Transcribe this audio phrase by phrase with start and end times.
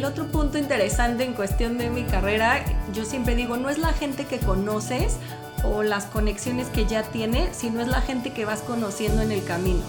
[0.00, 2.64] el otro punto interesante en cuestión de mi carrera,
[2.94, 5.16] yo siempre digo, no es la gente que conoces
[5.62, 9.44] o las conexiones que ya tienes, sino es la gente que vas conociendo en el
[9.44, 9.82] camino.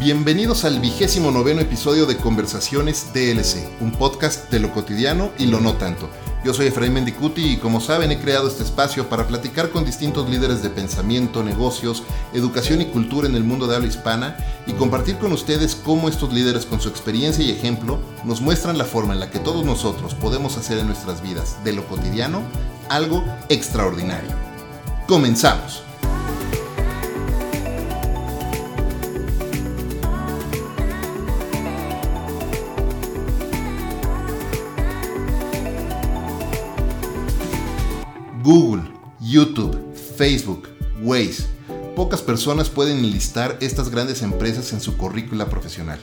[0.00, 5.60] Bienvenidos al vigésimo noveno episodio de Conversaciones DLC, un podcast de lo cotidiano y lo
[5.60, 6.10] no tanto.
[6.44, 10.28] Yo soy Efraín Mendicuti y como saben he creado este espacio para platicar con distintos
[10.28, 12.02] líderes de pensamiento, negocios,
[12.32, 14.36] educación y cultura en el mundo de habla hispana
[14.66, 18.84] y compartir con ustedes cómo estos líderes con su experiencia y ejemplo nos muestran la
[18.84, 22.42] forma en la que todos nosotros podemos hacer en nuestras vidas de lo cotidiano
[22.88, 24.30] algo extraordinario.
[25.06, 25.91] Comenzamos.
[38.42, 38.82] Google,
[39.20, 39.78] YouTube,
[40.16, 40.68] Facebook,
[41.00, 41.44] Waze.
[41.94, 46.00] Pocas personas pueden enlistar estas grandes empresas en su currícula profesional.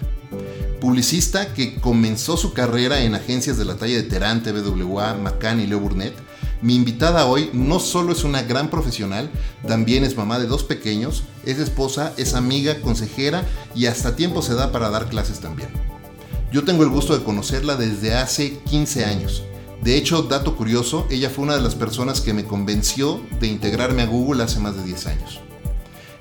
[0.80, 5.68] Publicista que comenzó su carrera en agencias de la talla de Terán, TVWA, McCann y
[5.68, 6.14] Leo Burnett,
[6.62, 9.30] mi invitada hoy no solo es una gran profesional,
[9.68, 14.54] también es mamá de dos pequeños, es esposa, es amiga, consejera y hasta tiempo se
[14.54, 15.70] da para dar clases también.
[16.54, 19.44] Yo tengo el gusto de conocerla desde hace 15 años.
[19.82, 24.02] De hecho, dato curioso, ella fue una de las personas que me convenció de integrarme
[24.02, 25.40] a Google hace más de 10 años.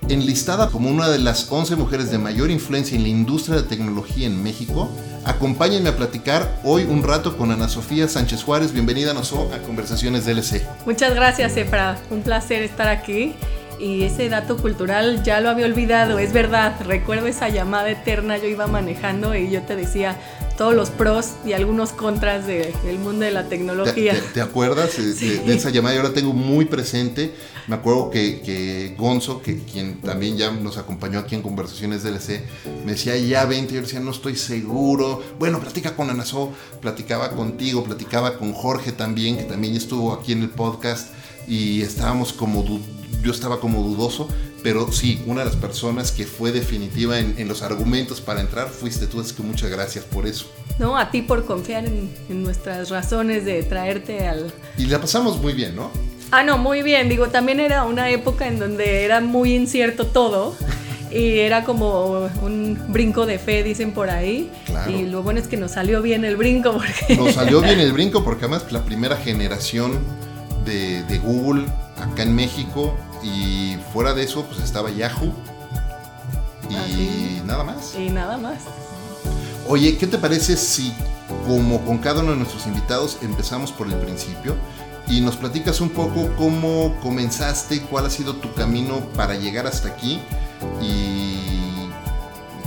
[0.08, 4.28] Enlistada como una de las 11 mujeres de mayor influencia en la industria de tecnología
[4.28, 4.88] en México,
[5.24, 8.72] acompáñenme a platicar hoy un rato con Ana Sofía Sánchez Juárez.
[8.72, 10.62] Bienvenida, a Conversaciones DLC.
[10.86, 11.98] Muchas gracias, Efra.
[12.10, 13.34] Un placer estar aquí.
[13.80, 16.74] Y ese dato cultural ya lo había olvidado, es verdad.
[16.84, 20.16] Recuerdo esa llamada eterna, yo iba manejando y yo te decía,
[20.58, 24.20] todos los pros y algunos contras del mundo de la tecnología.
[24.34, 25.94] ¿Te, acuerdas de, esa llamada?
[25.94, 27.32] Yo la tengo muy presente.
[27.68, 32.42] Me acuerdo que, Gonzo, que quien también ya nos acompañó aquí en Conversaciones DLC,
[32.84, 35.22] me decía, ya vente, yo decía, no estoy seguro.
[35.38, 40.42] Bueno, platica con Anazó, platicaba contigo, platicaba con Jorge también, que también estuvo aquí en
[40.42, 41.10] el podcast
[41.46, 42.64] y estábamos como,
[43.22, 44.28] yo estaba como dudoso,
[44.68, 49.06] pero sí, una de las personas que fue definitiva en, los argumentos para entrar fuiste
[49.06, 50.44] tú, así que muchas gracias por eso.
[50.78, 52.10] No, a ti por confiar en,
[52.42, 54.52] nuestras razones de traerte al...
[54.76, 55.90] Y la pasamos muy bien, ¿no?
[56.32, 57.08] Ah, no, muy bien.
[57.08, 60.54] Digo, también era una época en donde era muy incierto todo.
[61.10, 64.50] y era como un brinco de fe, dicen por ahí.
[64.86, 66.72] Y lo bueno es que nos salió bien el brinco.
[66.72, 67.16] Porque...
[67.16, 69.98] Nos salió bien el brinco porque además la primera generación
[70.66, 71.64] de, de Google
[71.96, 75.32] acá en México y fuera de eso, pues estaba Yahoo.
[76.70, 77.94] Y ah, nada más.
[77.96, 78.62] Y nada más.
[79.68, 80.92] Oye, ¿qué te parece si,
[81.46, 84.54] como con cada uno de nuestros invitados, empezamos por el principio?
[85.08, 89.88] Y nos platicas un poco cómo comenzaste, cuál ha sido tu camino para llegar hasta
[89.88, 90.20] aquí
[90.82, 91.88] y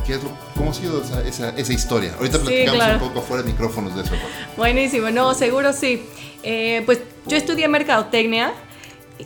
[0.05, 2.13] qué es lo, cómo ha sido esa, historia.
[2.17, 4.13] Ahorita platicamos un poco fuera de micrófonos de eso.
[4.57, 6.03] Buenísimo, no, seguro sí.
[6.41, 8.53] Eh, pues yo estudié mercadotecnia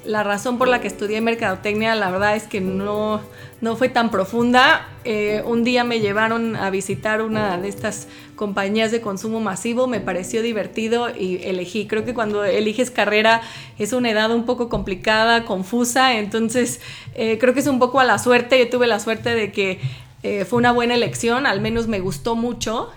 [0.06, 3.22] la razón por la que estudié mercadotecnia, la verdad es que no,
[3.62, 4.88] no fue tan profunda.
[5.04, 10.00] Eh, un día me llevaron a visitar una de estas compañías de consumo masivo, me
[10.00, 11.88] pareció divertido y elegí.
[11.88, 13.42] Creo que cuando eliges carrera
[13.78, 16.82] es una edad un poco complicada, confusa, entonces
[17.14, 18.60] eh, creo que es un poco a la suerte.
[18.60, 19.80] Yo tuve la suerte de que
[20.24, 22.92] eh, fue una buena elección, al menos me gustó mucho.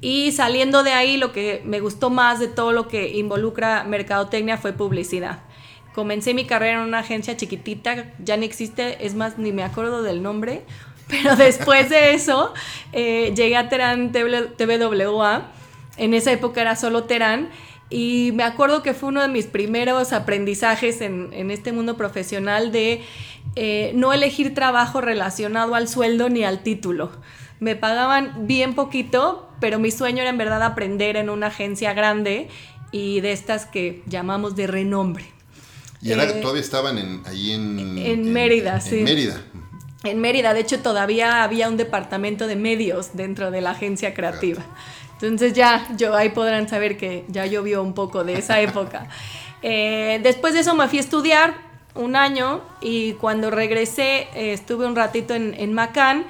[0.00, 4.58] Y saliendo de ahí, lo que me gustó más de todo lo que involucra mercadotecnia
[4.58, 5.43] fue publicidad.
[5.94, 10.02] Comencé mi carrera en una agencia chiquitita, ya no existe, es más, ni me acuerdo
[10.02, 10.62] del nombre,
[11.08, 12.52] pero después de eso
[12.92, 15.52] eh, llegué a Terán TVWA,
[15.96, 17.50] en esa época era solo Terán,
[17.90, 23.02] y me acuerdo que fue uno de mis primeros aprendizajes en, este mundo profesional de
[23.54, 27.12] eh, no elegir trabajo relacionado al sueldo ni al título.
[27.60, 32.48] Me pagaban bien poquito, pero mi sueño era en verdad aprender en una agencia grande
[32.90, 35.33] y de estas que llamamos de renombre.
[36.04, 38.98] Y era, eh, todavía estaban en, ahí en, en, Mérida, sí.
[38.98, 39.40] En Mérida.
[40.04, 44.62] En Mérida, de hecho, todavía había un departamento de medios dentro de la agencia creativa.
[45.14, 49.08] Entonces ya, yo ahí podrán saber que ya llovió un poco de esa época.
[49.62, 51.54] Eh, después de eso me fui a estudiar
[51.94, 56.26] un año y cuando regresé eh, estuve un ratito en, en Macán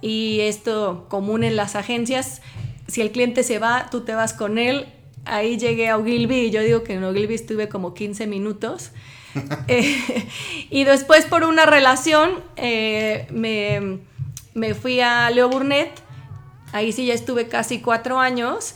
[0.00, 2.42] y esto común en las agencias,
[2.88, 4.88] si el cliente se va, tú te vas con él.
[5.24, 8.90] Ahí llegué a Ogilvy y yo digo que en Ogilvy estuve como 15 minutos
[9.68, 10.28] Eh,
[10.70, 15.90] y después por una relación eh, me, fui a Leo Burnett,
[16.72, 18.74] ahí sí ya estuve casi cuatro años.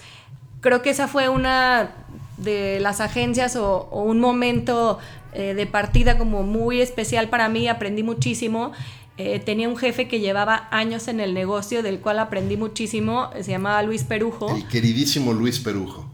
[0.60, 1.90] Creo que esa fue una
[2.38, 4.98] de las agencias o, un momento
[5.32, 8.72] eh, de partida como muy especial para mí, aprendí muchísimo.
[9.18, 13.50] eh, tenía un jefe que llevaba años en el negocio, del cual aprendí muchísimo, se
[13.50, 14.54] llamaba Luis Perujo.
[14.54, 16.10] El queridísimo Luis Perujo.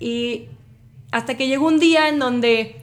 [0.00, 0.46] Y
[1.12, 2.76] hasta que llegó un día en donde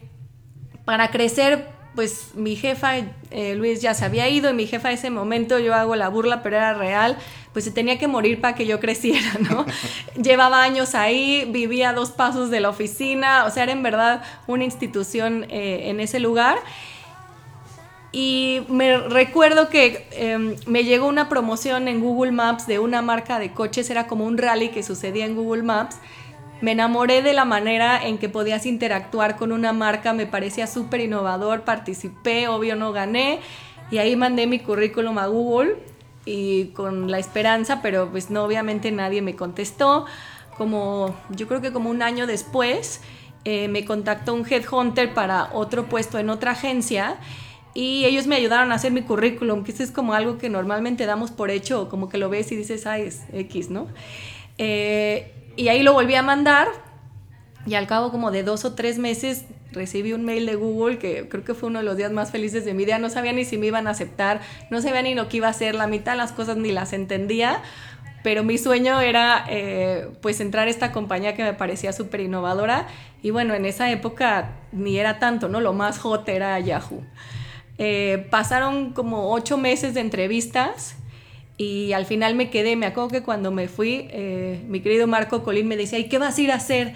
[0.88, 2.94] para crecer, pues mi jefa,
[3.30, 6.08] eh, Luis ya se había ido y mi jefa en ese momento, yo hago la
[6.08, 7.18] burla, pero era real,
[7.52, 9.66] pues se tenía que morir para que yo creciera, ¿no?
[10.16, 14.24] Llevaba años ahí, vivía a dos pasos de la oficina, o sea, era en verdad
[14.48, 16.58] una institución en ese lugar.
[18.14, 23.40] Y me recuerdo que em, me llegó una promoción en Google Maps de una marca
[23.40, 25.98] de coches, era como un rally que sucedía en Google Maps.
[26.62, 31.02] Me enamoré de la manera en que podías interactuar con una marca, me parecía súper
[31.02, 33.40] innovador, participé, obvio no gané,
[33.92, 35.76] y ahí mandé mi currículum a Google
[36.26, 40.06] y con la esperanza, pero pues no, obviamente nadie me contestó.
[40.58, 43.02] Como yo creo que como un año después
[43.46, 47.18] eh, me contactó un headhunter para otro puesto en otra agencia
[47.74, 51.06] y ellos me ayudaron a hacer mi currículum, que eso es como algo que normalmente
[51.06, 53.88] damos por hecho, como que lo ves y dices, ay, es X, ¿no?
[54.58, 56.68] Eh, y ahí lo volví a mandar
[57.66, 59.44] y al cabo como de dos o tres meses
[59.74, 62.64] recibí un mail de Google que creo que fue uno de los días más felices
[62.64, 62.98] de mi vida.
[63.00, 64.40] No sabía ni si me iban a aceptar,
[64.70, 66.94] no sabía ni lo que iba a hacer, la mitad de las cosas ni las
[66.94, 67.62] entendía,
[68.24, 72.88] pero mi sueño era eh, pues entrar a esta compañía que me parecía súper innovadora
[73.22, 75.60] y bueno, en esa época ni era tanto, ¿no?
[75.60, 77.04] Lo más hot era Yahoo.
[77.80, 80.96] Eh, pasaron como ocho meses de entrevistas
[81.58, 82.76] y al final me quedé.
[82.76, 86.20] Me acuerdo que cuando me fui, eh, mi querido Marco Colín me decía, ¿y qué
[86.20, 86.94] vas a ir a hacer?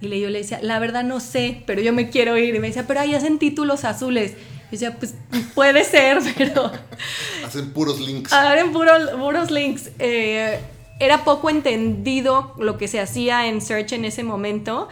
[0.00, 2.54] Y yo le decía, la verdad no sé, pero yo me quiero ir.
[2.54, 4.34] Y me decía, pero ahí hacen títulos azules.
[4.68, 5.14] Y decía, pues
[5.54, 6.70] puede ser, pero...
[7.44, 8.32] Hacen puros links.
[8.32, 9.90] Hacen puros, puros links.
[9.98, 10.60] Eh,
[11.00, 14.88] era poco entendido lo que se hacía en Search en ese momento.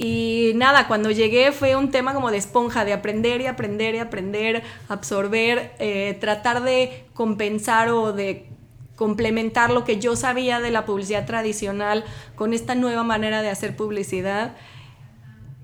[0.00, 3.98] Y nada, cuando llegué fue un tema como de esponja, de aprender y aprender y
[3.98, 8.46] aprender, absorber, eh, tratar de compensar o de
[8.94, 12.04] complementar lo que yo sabía de la publicidad tradicional
[12.36, 14.54] con esta nueva manera de hacer publicidad.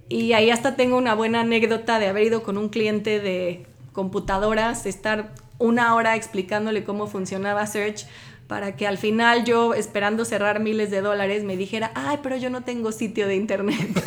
[0.09, 4.85] Y ahí hasta tengo una buena anécdota de haber ido con un cliente de computadoras,
[4.85, 8.09] estar una hora explicándole cómo funcionaba Search
[8.47, 12.51] para que al final yo, esperando cerrar miles de dólares, me dijera, ay, pero yo
[12.51, 13.79] no tengo sitio de internet.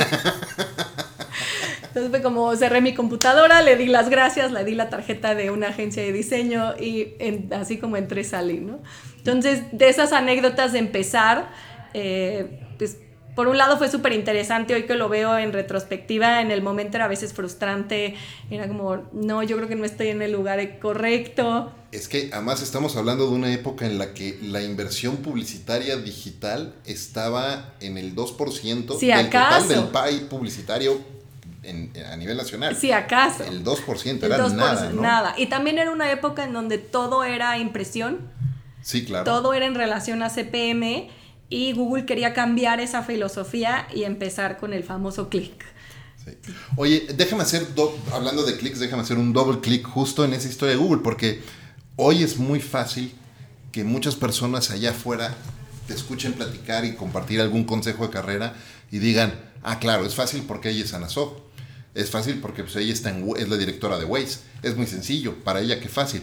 [1.87, 5.49] Entonces fue como cerré mi computadora, le di las gracias, le di la tarjeta de
[5.49, 7.15] una agencia de diseño y
[7.51, 8.79] así como entré salí, ¿no?
[9.17, 11.49] Entonces, de esas anécdotas de empezar,
[11.95, 12.99] eh, pues
[13.37, 16.97] por un lado fue súper interesante, hoy que lo veo en retrospectiva, en el momento
[16.97, 18.15] era a veces frustrante,
[18.49, 21.71] era como, no, yo creo que no estoy en el lugar correcto.
[21.91, 26.73] Es que además estamos hablando de una época en la que la inversión publicitaria digital
[26.87, 30.99] estaba en el 2% del total del PAI publicitario
[32.11, 32.75] a nivel nacional.
[32.75, 33.43] Sí, acaso.
[33.43, 35.03] El 2% era nada, ¿no?
[35.03, 35.35] Nada.
[35.37, 38.17] Y también era una época en donde todo era impresión.
[38.81, 39.25] Sí, claro.
[39.25, 41.11] Todo era en relación a CPM
[41.49, 45.65] y Google quería cambiar esa filosofía y empezar con el famoso clic.
[46.75, 47.65] Oye, déjame hacer,
[48.11, 51.41] hablando de clics, déjame hacer un doble clic justo en esa historia de Google, porque
[51.95, 53.13] hoy es muy fácil
[53.71, 55.35] que muchas personas allá afuera
[55.87, 58.55] te escuchen platicar y compartir algún consejo de carrera
[58.91, 59.33] y digan,
[59.63, 61.47] ah, claro, es fácil porque ella es Anasop.
[61.93, 64.39] Es fácil porque pues, ella está es la directora de Waze.
[64.61, 66.21] Es muy sencillo, para ella qué fácil.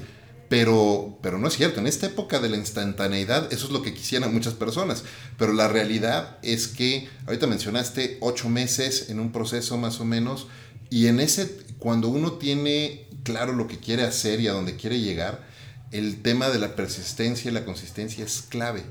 [0.54, 3.92] Pero, pero no es cierto, en esta época de la instantaneidad eso es lo que
[3.92, 5.02] quisieran muchas personas,
[5.36, 10.46] pero la realidad es que ahorita mencionaste ocho meses en un proceso más o menos
[10.90, 15.00] y en ese, cuando uno tiene claro lo que quiere hacer y a dónde quiere
[15.00, 15.44] llegar,
[15.90, 18.84] el tema de la persistencia y la consistencia es clave.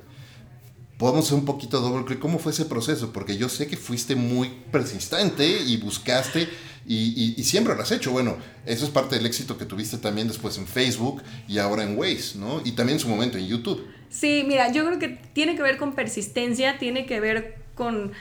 [0.98, 2.20] Podemos hacer un poquito doble clic.
[2.20, 3.14] ¿Cómo fue ese proceso?
[3.14, 6.50] Porque yo sé que fuiste muy persistente y buscaste
[6.86, 8.12] y, siempre lo has hecho.
[8.12, 11.98] Bueno, eso es parte del éxito que tuviste también después en Facebook y ahora en
[11.98, 12.62] Waze, ¿no?
[12.64, 13.88] Y también en su momento en YouTube.
[14.10, 18.12] Sí, mira, yo creo que tiene que ver con persistencia, tiene que ver con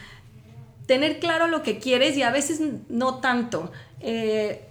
[0.86, 3.72] tener claro lo que quieres y a veces no tanto.
[4.00, 4.62] Eh,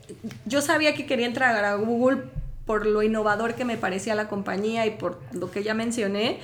[0.46, 2.24] yo sabía que quería entrar a Google
[2.66, 6.40] por lo innovador que me parecía la compañía y por lo que ya mencioné,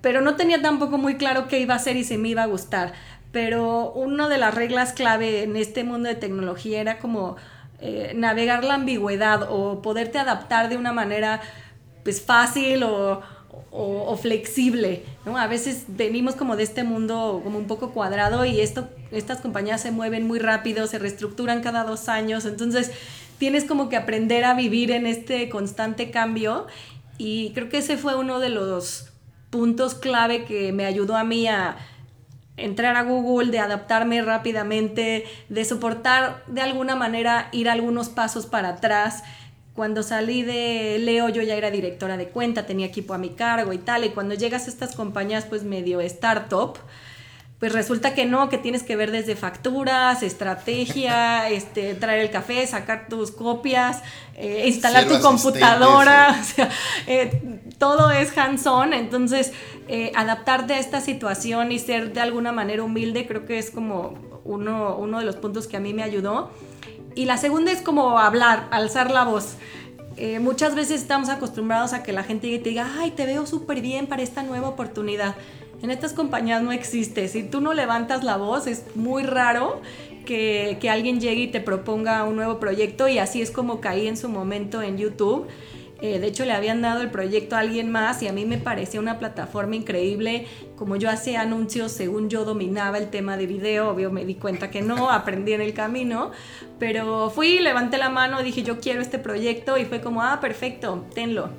[0.00, 2.46] pero no tenía tampoco muy claro qué iba a hacer y si me iba a
[2.46, 2.92] gustar
[3.40, 7.36] pero una de las reglas clave en este mundo de tecnología era como
[7.80, 11.40] eh, navegar la ambigüedad o poderte adaptar de una manera
[12.02, 13.22] pues fácil o,
[14.20, 19.40] flexible, A veces venimos como de este mundo como un poco cuadrado y esto, estas
[19.40, 22.90] compañías se mueven muy rápido, se reestructuran cada dos años, entonces
[23.38, 26.66] tienes como que aprender a vivir en este constante cambio
[27.18, 29.10] y creo que ese fue uno de los
[29.50, 31.76] puntos clave que me ayudó a mí a
[32.58, 38.70] entrar a Google, de adaptarme rápidamente, de soportar de alguna manera ir algunos pasos para
[38.70, 39.22] atrás.
[39.78, 43.72] cuando salí de Leo yo ya era directora de cuenta, tenía equipo a mi cargo
[43.72, 46.78] y tal, y cuando llegas a estas compañías pues medio startup,
[47.58, 52.66] pues resulta que no, que tienes que ver desde facturas, estrategia, este, traer el café,
[52.66, 54.02] sacar tus copias,
[54.36, 56.70] eh, instalar tu computadora, o sea,
[57.06, 59.52] eh, todo es hands-on, entonces
[59.88, 64.14] eh, adaptarte a esta situación y ser de alguna manera humilde creo que es como
[64.44, 66.50] uno, uno de los puntos que a mí me ayudó.
[67.14, 69.56] Y la segunda es como hablar, alzar la voz.
[70.40, 74.06] muchas veces estamos acostumbrados a que la gente te diga, ay, te veo súper bien
[74.06, 75.34] para esta nueva oportunidad.
[75.82, 77.28] En estas compañías no existe.
[77.28, 79.80] Si tú no levantas la voz, es muy raro
[80.26, 84.16] que, alguien llegue y te proponga un nuevo proyecto y así es como caí en
[84.16, 85.46] su momento en YouTube.
[86.00, 88.58] Eh, de hecho, le habían dado el proyecto a alguien más y a mí me
[88.58, 90.46] parecía una plataforma increíble.
[90.76, 94.70] Como yo hacía anuncios, según yo dominaba el tema de video, obvio me di cuenta
[94.70, 96.32] que no, aprendí en el camino.
[96.78, 101.06] Pero fui, levanté la mano, dije yo quiero este proyecto y fue como, ah, perfecto,
[101.14, 101.50] tenlo.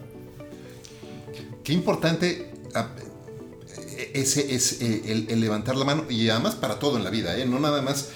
[1.64, 2.50] Qué importante
[4.14, 7.46] ese es eh, el, levantar la mano y además para todo en la vida, ¿eh?
[7.46, 8.10] no nada más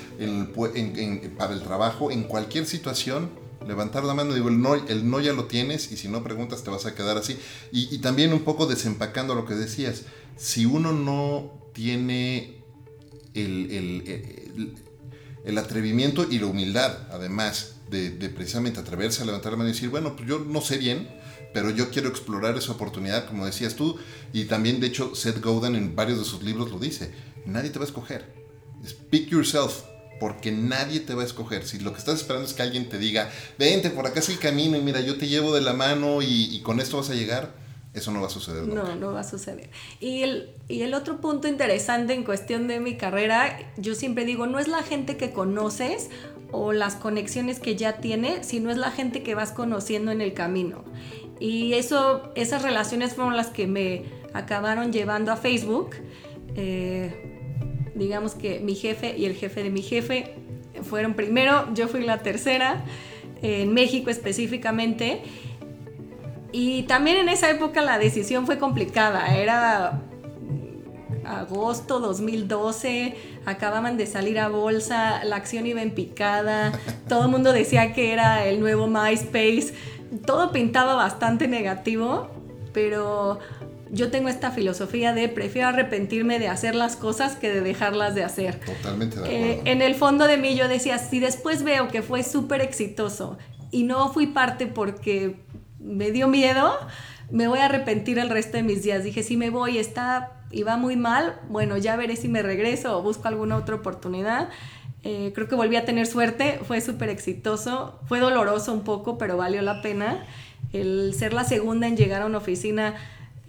[1.38, 3.30] para el trabajo, en cualquier situación,
[3.68, 6.63] levantar la mano, digo, el no, el no ya lo tienes y si no preguntas
[6.63, 7.38] te vas a quedar así.
[7.72, 10.04] Y, también un poco desempacando lo que decías,
[10.38, 12.63] si uno no tiene
[13.34, 14.75] el,
[15.46, 19.74] el, atrevimiento y la humildad, además de, de precisamente atreverse a levantar la mano y
[19.74, 21.10] decir, bueno, pues yo no sé bien,
[21.53, 23.98] pero yo quiero explorar esa oportunidad, como decías tú,
[24.33, 27.12] y también de hecho Seth Godin en varios de sus libros lo dice,
[27.45, 28.25] nadie te va a escoger,
[28.86, 29.83] speak yourself,
[30.19, 31.65] porque nadie te va a escoger.
[31.65, 34.39] Si lo que estás esperando es que alguien te diga, vente, por acá es el
[34.39, 37.53] camino y mira, yo te llevo de la mano y, con esto vas a llegar,
[37.93, 38.63] eso no va a suceder.
[38.63, 39.69] No, no va a suceder.
[40.00, 44.48] Y el, y el otro punto interesante en cuestión de mi carrera, yo siempre digo,
[44.48, 46.10] no es la gente que conoces
[46.53, 50.33] o las conexiones que ya tiene, sino es la gente que vas conociendo en el
[50.33, 50.86] camino.
[51.40, 55.92] Y eso, esas relaciones fueron las que me acabaron llevando a Facebook.
[56.56, 60.36] Eh, digamos que mi jefe y el jefe de mi jefe
[60.84, 62.84] fueron primero, yo fui la tercera,
[63.42, 65.22] en México específicamente.
[66.52, 70.02] Y también en esa época la decisión fue complicada, era
[71.25, 76.72] agosto 2012, acababan de salir a bolsa, la acción iba en picada,
[77.08, 79.74] todo el mundo decía que era el nuevo MySpace,
[80.25, 82.29] todo pintaba bastante negativo,
[82.74, 83.39] pero
[83.91, 88.24] yo tengo esta filosofía de prefiero arrepentirme de hacer las cosas que de dejarlas de
[88.24, 88.60] hacer.
[88.60, 89.72] Totalmente de eh, acuerdo.
[89.72, 93.38] en el fondo de mí yo decía, si después veo que fue súper exitoso
[93.72, 95.36] y no fui parte porque
[95.79, 96.74] me dio miedo,
[97.29, 99.03] me voy a arrepentir el resto de mis días.
[99.03, 102.98] Dije, si me voy, está y va muy mal, bueno, ya veré si me regreso
[102.98, 104.50] o busco alguna otra oportunidad.
[105.03, 109.36] Eh, creo que volví a tener suerte, fue súper exitoso, fue doloroso un poco, pero
[109.36, 110.25] valió la pena.
[110.72, 112.95] El ser la segunda en llegar a una oficina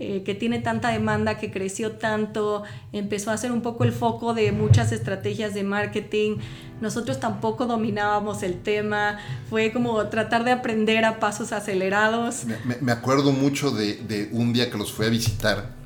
[0.01, 4.35] eh, que tiene tanta demanda, que creció tanto, empezó a ser un poco el foco
[4.35, 6.39] de muchas estrategias de marketing.
[6.81, 12.43] Nosotros tampoco dominábamos el tema, fue como tratar de aprender a pasos acelerados.
[12.81, 15.84] Me, acuerdo mucho de, un día que los fui a visitar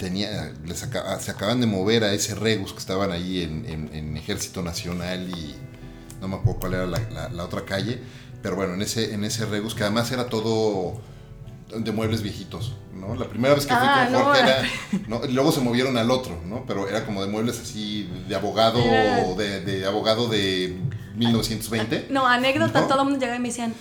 [0.00, 5.28] tenía, les se acaban de mover a ese Regus que estaban ahí en, Ejército Nacional
[5.28, 5.54] y
[6.20, 8.00] no me acuerdo cuál era la, otra calle,
[8.42, 11.00] pero bueno, en ese, en ese Regus que además era todo
[11.76, 13.14] de muebles viejitos, ¿no?
[13.14, 14.62] La primera vez que fui ah, con Jorge era,
[15.06, 15.20] ¿no?
[15.28, 16.64] luego se movieron al otro, ¿no?
[16.66, 18.80] Pero era como de muebles así de abogado,
[19.36, 20.76] de, de, abogado de
[21.16, 22.06] 1920.
[22.10, 23.74] No, anécdota, todo el mundo llegaba y me decían,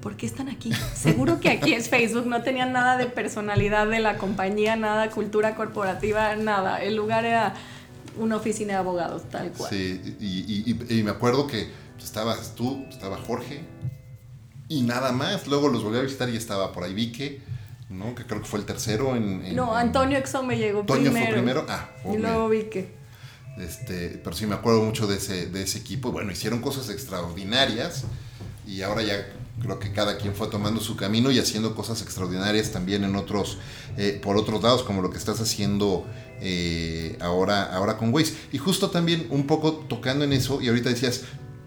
[0.00, 0.72] ¿por, ¿por qué están aquí?
[0.94, 5.54] Seguro que aquí es Facebook, no tenían nada de personalidad de la compañía, nada cultura
[5.54, 6.82] corporativa, nada.
[6.82, 7.54] El lugar era
[8.18, 9.70] una oficina de abogados, tal cual.
[9.70, 13.60] Sí, y, me acuerdo que estabas tú, estaba Jorge,
[14.68, 15.46] y nada más.
[15.46, 17.40] Luego los volví a visitar y estaba por ahí Vique,
[17.88, 18.14] ¿no?
[18.14, 19.54] Que creo que fue el tercero en...
[19.54, 21.26] no, Antonio Exo me llegó Antonio primero.
[21.26, 21.88] fue primero, ah.
[22.12, 22.94] Y luego Vique.
[23.58, 26.12] Este, pero sí me acuerdo mucho de ese, de ese equipo.
[26.12, 28.04] Bueno, hicieron cosas extraordinarias
[28.66, 29.26] y ahora ya
[29.60, 33.58] creo que cada quien fue tomando su camino y haciendo cosas extraordinarias también en otros,
[33.96, 36.06] eh, por otros lados, como lo que estás haciendo
[36.40, 38.34] eh, ahora, ahora con Waze.
[38.52, 41.22] Y justo también un poco tocando en eso, y ahorita decías,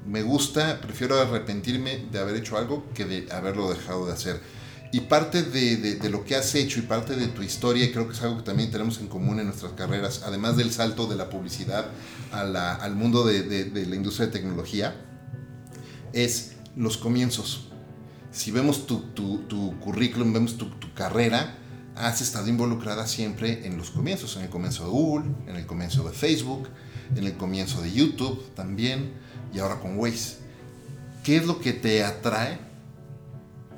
[0.06, 4.42] me gusta, prefiero arrepentirme de haber hecho algo que de haberlo dejado de hacer.
[4.92, 8.14] Y parte de, lo que has hecho y parte de tu historia, y creo que
[8.14, 11.30] es algo que también tenemos en común en nuestras carreras, además del salto de la
[11.30, 11.92] publicidad
[12.32, 14.96] al mundo de, la industria de tecnología,
[16.14, 17.69] es los comienzos
[18.32, 19.14] si vemos tu,
[19.80, 21.56] currículum, vemos tu, carrera,
[21.96, 26.04] has estado involucrada siempre en los comienzos, en el comienzo de Google, en el comienzo
[26.04, 26.70] de Facebook,
[27.16, 29.14] en el comienzo de YouTube también,
[29.54, 30.38] y ahora con Waze.
[31.24, 32.70] ¿Qué es lo que te atrae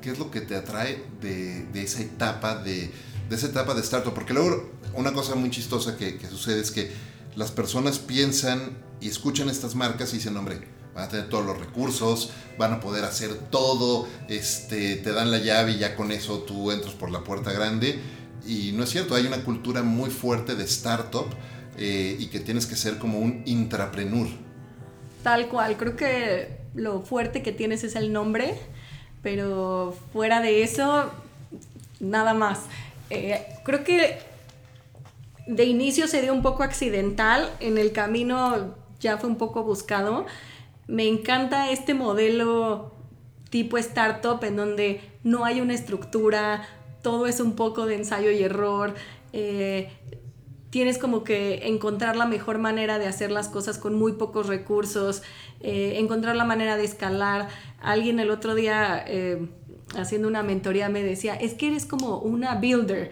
[0.02, 2.90] ¿qué es lo que te atrae de, esa etapa de,
[3.30, 4.12] esa etapa de startup?
[4.12, 6.92] Porque luego una cosa muy chistosa que, que sucede es que
[7.36, 10.60] las personas piensan y escuchan estas marcas y dicen, hombre,
[10.94, 15.38] van a tener todos los recursos, van a poder hacer todo, este, te dan la
[15.38, 18.00] llave y ya con eso tú entras por la puerta grande.
[18.46, 21.26] Y no es cierto, hay una cultura muy fuerte de startup
[21.78, 24.28] eh, y que tienes que ser como un intrapreneur.
[25.22, 28.54] Tal cual, creo que lo fuerte que tienes es el nombre,
[29.22, 31.10] pero fuera de eso,
[32.00, 32.60] nada más.
[33.10, 34.18] Eh, creo que
[35.46, 40.26] de inicio se dio un poco accidental, en el camino ya fue un poco buscado.
[40.86, 42.92] Me encanta este modelo
[43.50, 46.66] tipo startup en donde no hay una estructura,
[47.02, 48.94] todo es un poco de ensayo y error.
[49.32, 49.90] Eh,
[50.70, 55.22] tienes como que encontrar la mejor manera de hacer las cosas con muy pocos recursos,
[55.60, 57.48] eh, encontrar la manera de escalar.
[57.80, 59.48] Alguien el otro día eh,
[59.94, 63.10] haciendo una mentoría me decía, es que eres como una builder,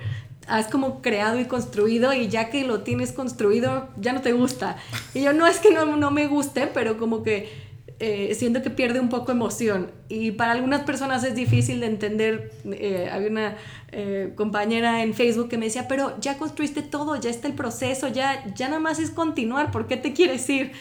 [0.51, 4.77] has como creado y construido y ya que lo tienes construido ya no te gusta.
[5.15, 8.71] Y yo no es que no, no me guste, pero como que eh, siento que
[8.71, 9.91] pierde un poco emoción.
[10.09, 12.51] Y para algunas personas es difícil de entender.
[12.65, 13.57] Eh, había una
[13.93, 18.09] eh, compañera en Facebook que me decía, pero ya construiste todo, ya está el proceso,
[18.09, 20.73] ya, ya nada más es continuar, ¿por qué te quieres ir?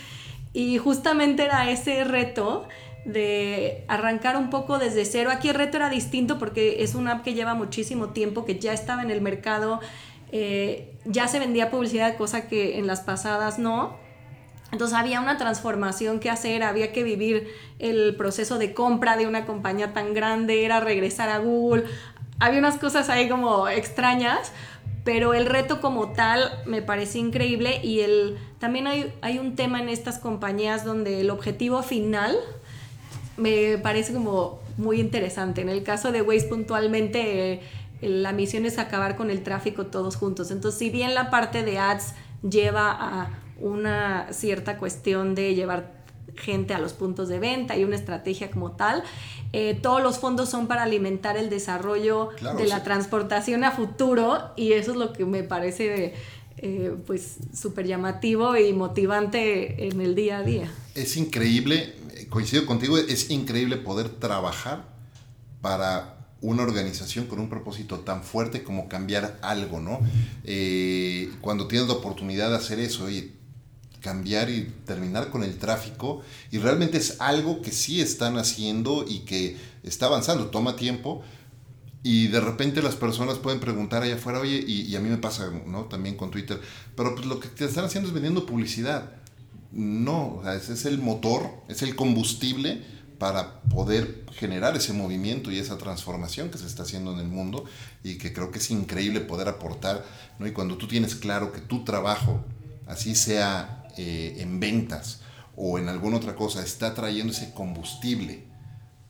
[0.53, 2.67] Y justamente era ese reto
[3.06, 5.29] de arrancar un poco desde cero.
[5.32, 8.74] Aquí el reto era distinto porque es una app que lleva muchísimo tiempo, que ya
[8.74, 9.79] estaba en el mercado,
[11.06, 13.98] ya se vendía publicidad, cosa que en las pasadas no.
[14.72, 17.48] Entonces había una transformación que hacer, había que vivir
[17.79, 21.86] el proceso de compra de una compañía tan grande, era regresar a Google,
[22.39, 24.51] había unas cosas ahí como extrañas,
[25.03, 29.82] pero el reto como tal me parece increíble y el, también hay, hay un tema
[29.82, 32.38] en estas compañías donde el objetivo final
[33.39, 35.62] me parece como muy interesante.
[35.62, 37.62] En el caso de Waze puntualmente, eh,
[38.01, 40.51] la misión es acabar con el tráfico todos juntos.
[40.51, 42.13] Entonces, si bien la parte de ads
[42.48, 43.29] lleva a
[43.60, 46.00] una cierta cuestión de llevar
[46.39, 49.03] gente a los puntos de venta y una estrategia como tal.
[49.51, 54.74] Eh, todos los fondos son para alimentar el desarrollo de la transportación a futuro y
[54.74, 56.13] eso es lo que me parece
[56.61, 60.72] eh, pues súper llamativo y motivante en el día a día.
[60.95, 61.95] Es increíble,
[62.29, 64.85] coincido contigo, es increíble poder trabajar
[65.61, 70.00] para una organización con un propósito tan fuerte como cambiar algo, ¿no?
[70.43, 73.33] Eh, cuando tienes la oportunidad de hacer eso, y
[74.01, 79.19] cambiar y terminar con el tráfico y realmente es algo que sí están haciendo y
[79.19, 81.22] que está avanzando, toma tiempo
[82.01, 85.51] y de repente las personas pueden preguntar allá afuera, oye, y, a mí me pasa,
[85.66, 85.85] ¿no?
[85.85, 86.59] También con Twitter,
[86.96, 89.12] pero pues lo que te están haciendo es vendiendo publicidad.
[89.72, 92.81] No, ese es el motor, es el combustible
[93.20, 97.66] para poder generar ese movimiento y esa transformación que se está haciendo en el mundo
[98.01, 100.05] y que creo que es increíble poder aportar,
[100.40, 100.48] ¿no?
[100.48, 102.46] Y cuando tú tienes claro que tu trabajo,
[102.88, 105.20] así sea eh, en ventas
[105.57, 108.49] o en alguna otra cosa está trayendo ese combustible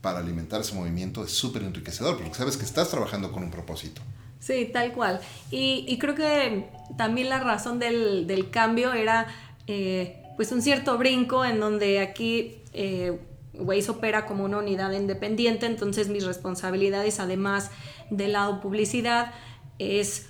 [0.01, 4.01] para alimentar ese movimiento es súper enriquecedor porque sabes que estás trabajando con un propósito.
[4.39, 5.19] Sí, tal cual.
[5.51, 9.27] Y, creo que también la razón del, cambio era
[9.67, 13.19] eh, pues un cierto brinco en donde aquí eh,
[13.53, 17.71] Waze opera como una unidad independiente, entonces mis responsabilidades además
[18.09, 19.33] del lado publicidad
[19.79, 20.27] es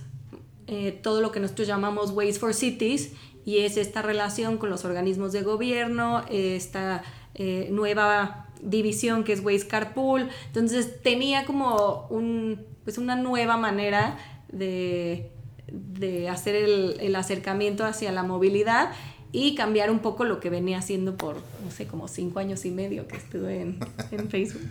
[0.65, 3.11] eh, todo lo que nosotros llamamos Waze for Cities
[3.45, 7.03] y es esta relación con los organismos de gobierno, esta
[7.35, 10.29] eh, nueva división que es Waze Carpool.
[10.47, 14.17] Entonces tenía como un, pues una nueva manera
[14.51, 15.31] de,
[15.71, 18.91] de hacer el, el, acercamiento hacia la movilidad
[19.31, 22.71] y cambiar un poco lo que venía haciendo por, no sé, como cinco años y
[22.71, 23.79] medio que estuve en,
[24.11, 24.61] en Facebook.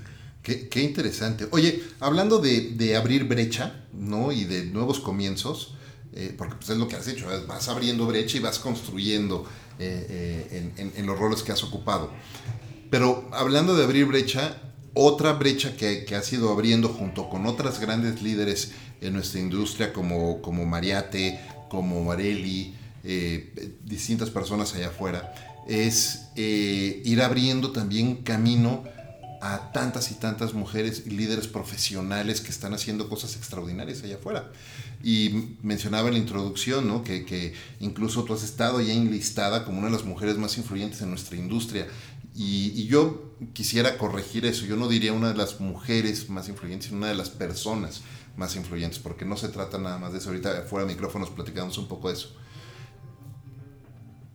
[0.42, 1.46] Qué, qué, interesante.
[1.50, 4.32] Oye, hablando de, de, abrir brecha, ¿no?
[4.32, 5.74] Y de nuevos comienzos,
[6.14, 9.44] eh, porque pues, es lo que has hecho, vas abriendo brecha y vas construyendo
[9.78, 12.10] eh, eh, en, los roles que has ocupado.
[12.90, 14.56] Pero hablando de abrir brecha,
[14.94, 19.92] otra brecha que, que has ido abriendo junto con otras grandes líderes en nuestra industria
[19.92, 22.74] como, como Mariate, como Marelli,
[23.84, 25.34] distintas personas allá afuera,
[25.66, 28.84] es ir abriendo también camino
[29.40, 34.50] a tantas y tantas mujeres y líderes profesionales que están haciendo cosas extraordinarias allá afuera.
[35.02, 37.04] Y mencionaba en la introducción ¿no?
[37.04, 41.00] que, que, incluso tú has estado ya enlistada como una de las mujeres más influyentes
[41.02, 41.86] en nuestra industria.
[42.38, 44.64] Y, yo quisiera corregir eso.
[44.64, 48.02] Yo no diría una de las mujeres más influyentes, sino una de las personas
[48.36, 50.30] más influyentes, porque no se trata nada más de eso.
[50.30, 52.34] Ahorita fuera de micrófonos platicamos un poco de eso.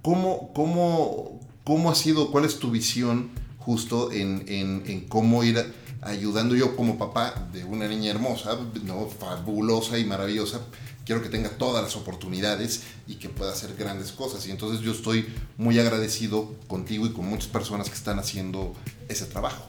[0.02, 3.32] ¿Cómo, cómo, cómo ha sido, cuál es tu visión?
[3.66, 5.74] justo en, en, cómo ir
[6.06, 9.08] ayudando yo como papá de una niña hermosa, ¿no?
[9.08, 10.62] fabulosa y maravillosa,
[11.06, 14.46] quiero que tenga todas las oportunidades y que pueda hacer grandes cosas.
[14.48, 18.74] Y entonces yo estoy muy agradecido contigo y con muchas personas que están haciendo
[19.10, 19.68] ese trabajo.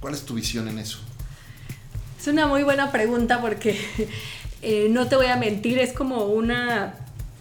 [0.00, 0.98] ¿Cuál es tu visión en eso?
[2.18, 3.78] Es una muy buena pregunta porque
[4.62, 6.94] eh, no te voy a mentir, es como una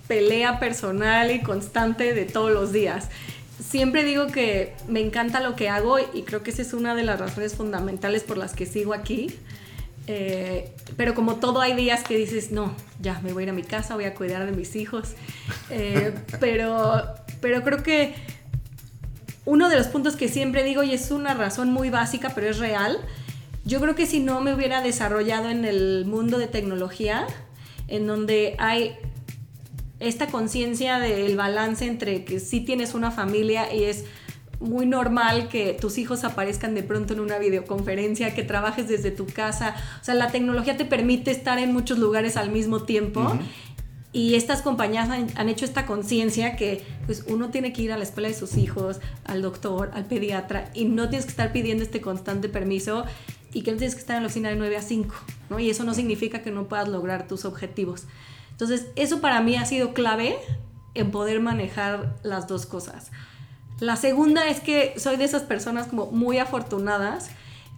[0.08, 3.10] pelea personal y constante de todos los días.
[3.60, 7.04] Siempre digo que me encanta lo que hago y creo que esa es una de
[7.04, 9.34] las razones fundamentales por las que sigo aquí.
[10.08, 13.54] Eh, pero como todo hay días que dices, no, ya me voy a ir a
[13.54, 15.14] mi casa, voy a cuidar de mis hijos.
[15.70, 17.04] Eh, pero,
[17.42, 18.14] pero creo que
[19.46, 22.60] uno de los puntos que siempre digo, y es una razón muy básica, pero es
[22.60, 23.00] real,
[23.64, 27.26] yo creo que si no me hubiera desarrollado en el mundo de tecnología,
[27.88, 28.98] en donde hay
[30.06, 34.06] esta conciencia del balance entre que sí tienes una familia y es
[34.60, 39.26] muy normal que tus hijos aparezcan de pronto en una videoconferencia, que trabajes desde tu
[39.26, 39.76] casa.
[40.02, 43.38] O sea, la tecnología te permite estar en muchos lugares al mismo tiempo.
[44.14, 48.04] Y estas compañías han, hecho esta conciencia que pues, uno tiene que ir a la
[48.04, 52.00] escuela de sus hijos, al doctor, al pediatra, y no tienes que estar pidiendo este
[52.00, 53.04] constante permiso
[53.54, 55.16] y que no tienes que estar en la oficina de 9 a 5,
[55.50, 55.60] ¿no?
[55.60, 58.04] Y eso no significa que no puedas lograr tus objetivos.
[58.56, 60.38] Entonces, eso para mí ha sido clave
[60.94, 63.12] en poder manejar las dos cosas.
[63.82, 67.32] La segunda es que soy de esas personas como muy afortunadas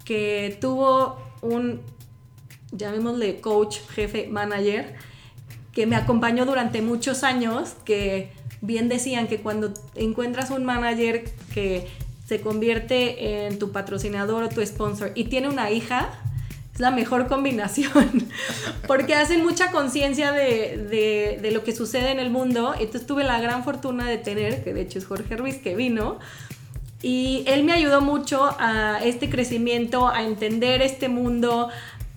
[0.05, 1.81] que tuvo un,
[2.71, 4.95] llamémosle coach, jefe, manager,
[5.73, 11.87] que me acompañó durante muchos años, que bien decían que cuando encuentras un manager que
[12.27, 16.09] se convierte en tu patrocinador o tu sponsor y tiene una hija,
[16.77, 18.29] es la mejor combinación,
[18.87, 22.75] porque hacen mucha conciencia de, de, lo que sucede en el mundo.
[22.79, 26.19] Entonces tuve la gran fortuna de tener, que de hecho es Jorge Ruiz, que vino,
[27.01, 31.69] y él me ayudó mucho a este crecimiento, a entender este mundo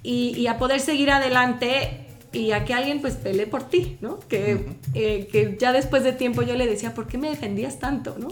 [0.03, 4.18] y, a poder seguir adelante y a que alguien pues pelee por ti, ¿no?
[4.20, 8.16] Que, eh, que ya después de tiempo yo le decía, ¿por qué me defendías tanto,
[8.18, 8.29] no?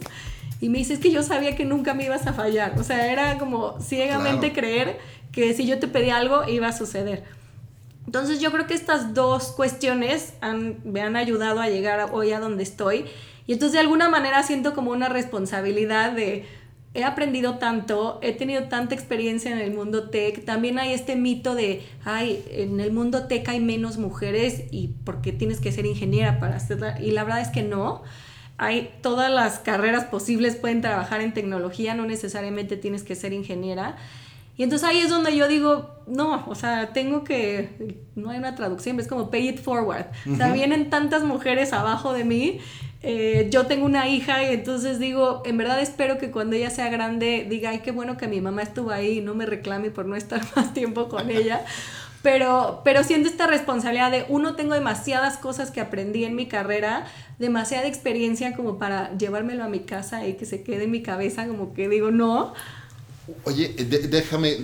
[0.60, 2.78] Y me dice, es que yo sabía que nunca me ibas a fallar.
[2.78, 4.98] O sea, era como ciegamente creer
[5.32, 7.24] que si yo te pedía algo iba a suceder.
[8.06, 10.34] Entonces yo creo que estas dos cuestiones
[10.84, 13.04] me han ayudado a llegar hoy a donde estoy.
[13.46, 16.46] Y entonces de alguna manera siento como una responsabilidad de,
[16.94, 21.54] he aprendido tanto, he tenido tanta experiencia en el mundo tech, también hay este mito
[21.54, 26.40] de, ay, en el mundo tech hay menos mujeres y porque tienes que ser ingeniera
[26.40, 27.00] para hacerla.
[27.00, 28.02] Y la verdad es que no.
[28.56, 33.96] Hay todas las carreras posibles, pueden trabajar en tecnología, no necesariamente tienes que ser ingeniera.
[34.58, 38.56] Y entonces ahí es donde yo digo, no, o sea, tengo que, no hay una
[38.56, 40.06] traducción, es como pay it forward.
[40.30, 42.58] O sea, vienen tantas mujeres abajo de mí,
[43.00, 46.88] eh, yo tengo una hija y entonces digo, en verdad espero que cuando ella sea
[46.88, 50.06] grande diga, ay, qué bueno que mi mamá estuvo ahí y no me reclame por
[50.06, 51.64] no estar más tiempo con ella.
[52.22, 57.06] Pero, pero siento esta responsabilidad de, uno, tengo demasiadas cosas que aprendí en mi carrera,
[57.38, 61.46] demasiada experiencia como para llevármelo a mi casa y que se quede en mi cabeza,
[61.46, 62.54] como que digo, no,
[63.44, 64.56] Oye, déjame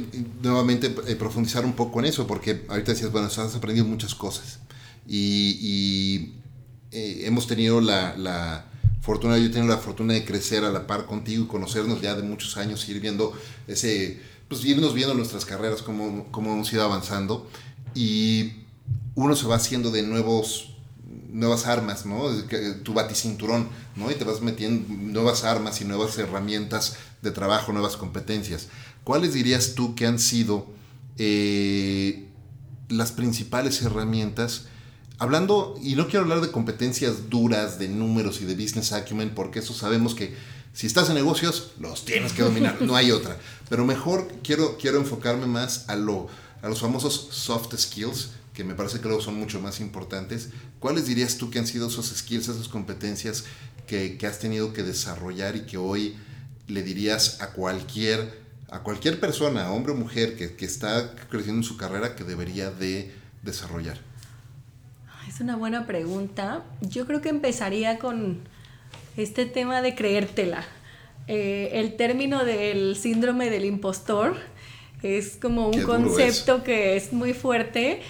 [0.42, 4.58] nuevamente eh, profundizar un poco en eso, porque ahorita decías, bueno, has aprendido muchas cosas.
[5.06, 6.32] Y,
[6.90, 8.66] eh, hemos tenido la,
[9.02, 12.14] fortuna, yo he tenido la fortuna de crecer a la par contigo y conocernos ya
[12.14, 13.34] de muchos años, ir viendo
[13.66, 17.46] ese, pues irnos viendo nuestras carreras, cómo, cómo hemos ido avanzando.
[17.94, 18.52] Y
[19.14, 20.74] uno se va haciendo de nuevos
[21.34, 22.28] nuevas armas, ¿no?
[22.84, 24.10] Tu baticinturón, ¿no?
[24.10, 28.68] Y te vas metiendo nuevas armas y nuevas herramientas de trabajo, nuevas competencias.
[29.02, 30.66] ¿Cuáles dirías tú que han sido
[31.18, 32.28] eh,
[32.88, 34.66] las principales herramientas?
[35.18, 39.60] Hablando, y no quiero hablar de competencias duras, de números y de business acumen, porque
[39.60, 40.34] eso sabemos que
[40.72, 43.38] si estás en negocios, los tienes que dominar, no hay otra.
[43.68, 46.26] Pero mejor quiero, quiero enfocarme más a, lo,
[46.62, 50.48] a los famosos soft skills, que me parece que luego son mucho más importantes.
[50.80, 53.44] ¿Cuáles dirías tú que han sido esos skills, esas competencias
[53.86, 56.16] que, que has tenido que desarrollar y que hoy
[56.66, 61.64] le dirías a cualquier, a cualquier persona, hombre o mujer, que, que está creciendo en
[61.64, 63.98] su carrera que debería de desarrollar?
[65.28, 66.62] Es una buena pregunta.
[66.80, 68.40] Yo creo que empezaría con
[69.16, 70.64] este tema de creértela.
[71.26, 74.36] Eh, el término del síndrome del impostor
[75.02, 78.00] es como un concepto que es muy fuerte.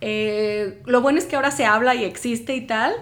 [0.00, 2.92] Eh, lo bueno es que ahora se habla y existe y tal,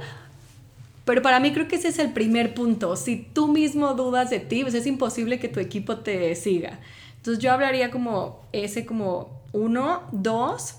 [1.04, 2.96] pero para mí creo que ese es el primer punto.
[2.96, 6.80] Si tú mismo dudas de ti, pues es imposible que tu equipo te siga.
[7.16, 10.76] Entonces yo hablaría como ese como uno, dos,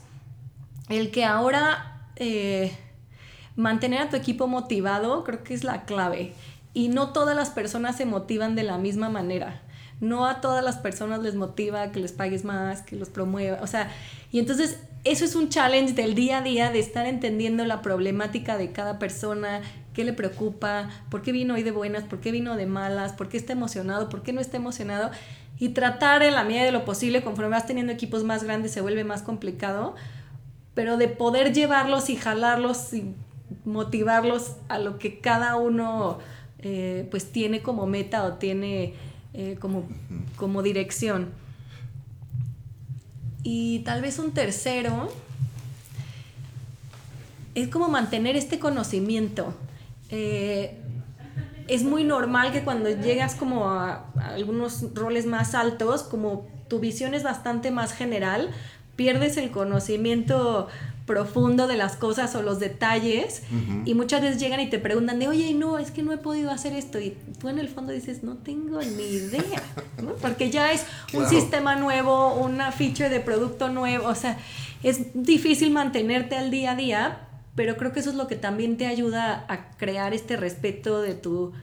[0.90, 2.76] el que ahora eh,
[3.56, 6.34] mantener a tu equipo motivado creo que es la clave.
[6.74, 9.62] Y no todas las personas se motivan de la misma manera.
[10.02, 13.68] no a todas las personas les motiva que les pagues más, que los promueva, o
[13.68, 13.90] sea,
[14.30, 18.58] y entonces eso es un challenge del día a día de estar entendiendo la problemática
[18.58, 19.62] de cada persona,
[19.96, 23.30] qué le preocupa, por qué vino hoy de buenas, por qué vino de malas, por
[23.30, 25.10] qué está emocionado, por qué no está emocionado
[25.58, 28.82] y tratar en la medida de lo posible, conforme vas teniendo equipos más grandes se
[28.82, 29.96] vuelve más complicado,
[30.74, 33.16] pero de poder llevarlos y jalarlos y
[33.64, 36.20] motivarlos a lo que cada uno
[36.60, 38.94] eh, pues tiene como meta o tiene
[39.34, 39.88] eh, como,
[40.36, 41.30] como dirección.
[43.44, 45.10] Y tal vez un tercero
[47.54, 49.54] es como mantener este conocimiento.
[50.10, 50.80] Eh,
[51.68, 57.14] es muy normal que cuando llegas como a, algunos roles más altos, como tu visión
[57.14, 58.52] es bastante más general,
[58.96, 60.68] pierdes el conocimiento
[61.06, 63.44] profundo de las cosas o los detalles
[63.86, 66.50] y muchas veces llegan y te preguntan de, oye, no, es que no he podido
[66.50, 69.62] hacer esto y tú en el fondo dices, no tengo ni idea,
[70.22, 74.40] porque ya es un sistema nuevo, una feature de producto nuevo, o sea,
[74.82, 78.78] es difícil mantenerte al día a día, pero creo que eso es lo que también
[78.78, 81.54] te ayuda a crear este respeto de tu,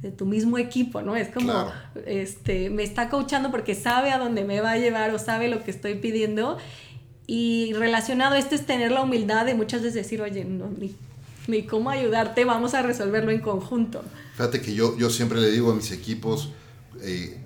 [0.00, 1.14] de tu mismo equipo, ¿no?
[1.14, 1.70] Es como,
[2.06, 5.62] este, me está coachando porque sabe a dónde me va a llevar o sabe lo
[5.62, 6.58] que estoy pidiendo.
[7.26, 10.94] Y relacionado a esto es tener la humildad de muchas veces decir, oye, no, ni,
[11.46, 14.02] ni cómo ayudarte, vamos a resolverlo en conjunto.
[14.32, 16.50] Fíjate que yo, yo siempre le digo a mis equipos,
[17.02, 17.38] eh,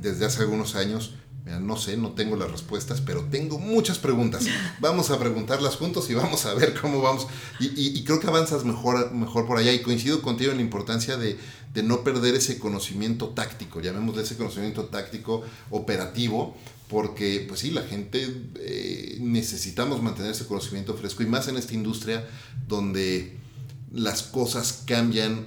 [0.00, 1.14] desde hace algunos años,
[1.58, 4.44] no sé, no tengo las respuestas, pero tengo muchas preguntas.
[4.80, 7.26] Vamos a preguntarlas juntos y vamos a ver cómo vamos.
[7.58, 9.72] Y, creo que avanzas mejor, mejor por allá.
[9.72, 11.38] Y coincido contigo en la importancia de,
[11.82, 16.56] no perder ese conocimiento táctico, llamémosle ese conocimiento táctico operativo,
[16.88, 21.74] porque pues sí, la gente eh, necesitamos mantener ese conocimiento fresco y más en esta
[21.74, 22.28] industria
[22.66, 23.36] donde
[23.92, 25.46] las cosas cambian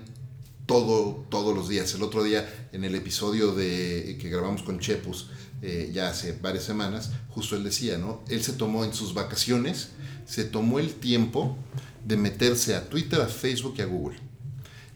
[0.66, 1.94] todo, todos los días.
[1.94, 5.30] El otro día en el episodio de, que grabamos con Chepus,
[5.64, 8.22] eh, ya hace varias semanas, justo él decía, ¿no?
[8.28, 9.92] Él se tomó en sus vacaciones,
[10.28, 11.58] se tomó el tiempo
[12.06, 14.18] de meterse a Twitter, a Facebook y a Google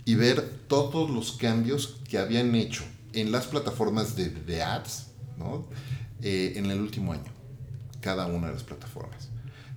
[0.07, 5.67] y ver todos los cambios que habían hecho en las plataformas de, ads, ¿no?
[6.21, 7.31] Eh, en el último año,
[7.99, 9.27] cada una de las plataformas.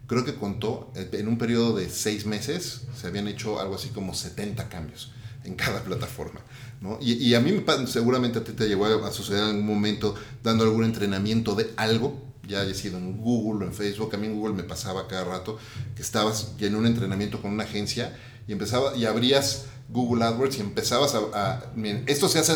[0.07, 3.91] Creo que contó, eh, en un periodo de seis meses, se habían hecho algo así
[3.91, 5.13] como 70 cambios
[5.45, 6.41] en cada plataforma.
[6.81, 6.99] ¿No?
[7.01, 10.85] Y, a mí seguramente a ti te llegó a, suceder en algún momento dando algún
[10.85, 14.55] entrenamiento de algo, ya haya sido en Google o en Facebook, a mí en Google
[14.55, 15.59] me pasaba cada rato
[15.95, 18.17] que estabas en un entrenamiento con una agencia
[18.49, 21.73] y empezaba y abrías Google AdWords y empezabas a,
[22.07, 22.55] esto se hace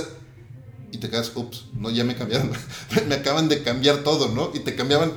[0.91, 2.51] y te quedas, ups, no, ya me cambiaron,
[3.09, 4.51] me acaban de cambiar todo, ¿no?
[4.55, 5.13] Y te cambiaban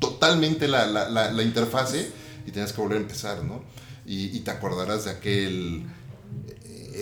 [0.00, 2.10] totalmente la, la, la, interfase
[2.46, 3.62] y tenías que volver a empezar, ¿no?
[4.04, 5.84] Y, te acordarás de aquel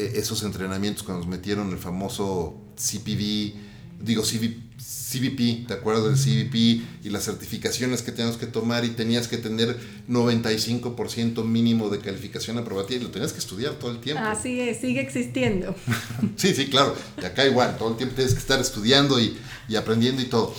[0.07, 3.55] esos entrenamientos cuando nos metieron el famoso CPV,
[4.01, 6.57] digo CVP, ¿te acuerdas del CVP?
[7.05, 12.59] Y las certificaciones que teníamos que tomar y tenías que tener 95% mínimo de calificación
[12.59, 14.23] aprobativa y lo tenías que estudiar todo el tiempo.
[14.25, 15.75] Así es, sigue existiendo.
[16.37, 19.37] sí, sí, claro, y acá igual, todo el tiempo tienes que estar estudiando y,
[19.77, 20.55] aprendiendo y todo.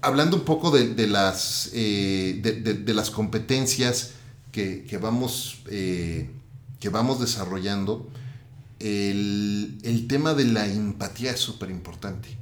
[0.00, 4.12] Hablando un poco de, las, eh, de, las competencias
[4.50, 5.62] que, vamos...
[5.70, 6.28] Eh,
[6.82, 8.10] que vamos desarrollando,
[8.80, 12.36] el, tema de la empatía es súper importante.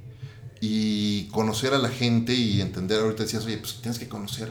[0.62, 4.50] Y conocer a la gente y entender, ahorita decías, oye, pues tienes que conocer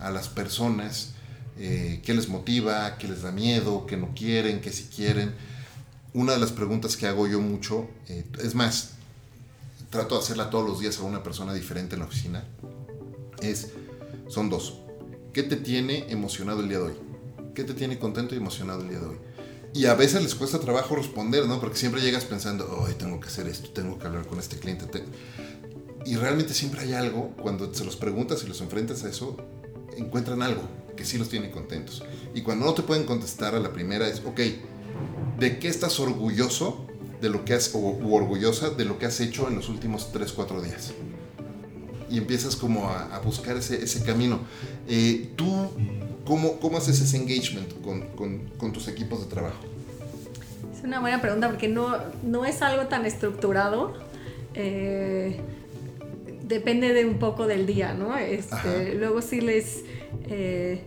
[0.00, 1.14] a las personas,
[1.58, 5.34] eh, qué les motiva, qué les da miedo, qué no quieren, qué si quieren.
[6.12, 8.90] Una de las preguntas que hago yo mucho, eh, es más,
[9.88, 12.44] trato de hacerla todos los días a una persona diferente en la oficina,
[13.40, 13.68] es,
[14.28, 14.80] son dos.
[15.32, 17.11] ¿Qué te tiene emocionado el día de hoy?
[17.54, 19.16] ¿Qué te tiene contento y emocionado el día de hoy?
[19.74, 21.60] Y a veces les cuesta trabajo responder, ¿no?
[21.60, 24.86] Porque siempre llegas pensando, hoy tengo que hacer esto, tengo que hablar con este cliente.
[26.06, 29.36] Y realmente siempre hay algo, cuando se los preguntas y los enfrentas a eso,
[29.96, 30.62] encuentran algo
[30.96, 32.02] que sí los tiene contentos.
[32.34, 34.40] Y cuando no te pueden contestar a la primera es, ok,
[35.38, 36.86] ¿de qué estás orgulloso
[37.20, 40.32] de lo que has, o orgullosa de lo que has hecho en los últimos 3,
[40.32, 40.92] 4 días?
[42.10, 44.40] Y empiezas como a, buscar ese, ese camino.
[44.86, 45.70] Eh, ¿Tú
[46.26, 49.58] ¿Cómo, cómo haces ese engagement con, con, con, tus equipos de trabajo?
[50.76, 53.94] Es una buena pregunta porque no, no es algo tan estructurado.
[54.54, 55.40] Eh,
[56.44, 58.16] depende de un poco del día, ¿no?
[58.16, 59.82] Este, luego sí les,
[60.28, 60.82] eh,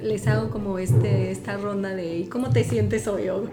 [0.00, 3.28] les hago como este, esta ronda de ¿y cómo te sientes hoy?
[3.28, 3.44] O,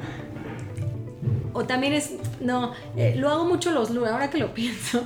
[1.51, 5.03] o también es, no, eh, lo hago mucho los lunes, ahora que lo pienso,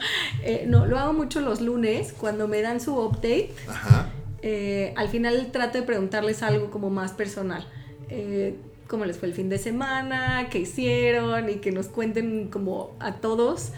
[0.68, 3.52] no, lo hago mucho los lunes cuando me dan su update.
[3.68, 4.12] Ajá.
[4.42, 7.68] Eh, al final trato de preguntarles algo como más personal.
[8.10, 8.56] Eh,
[8.88, 13.16] cómo les fue el fin de semana, qué hicieron y que nos cuenten como a
[13.16, 13.72] todos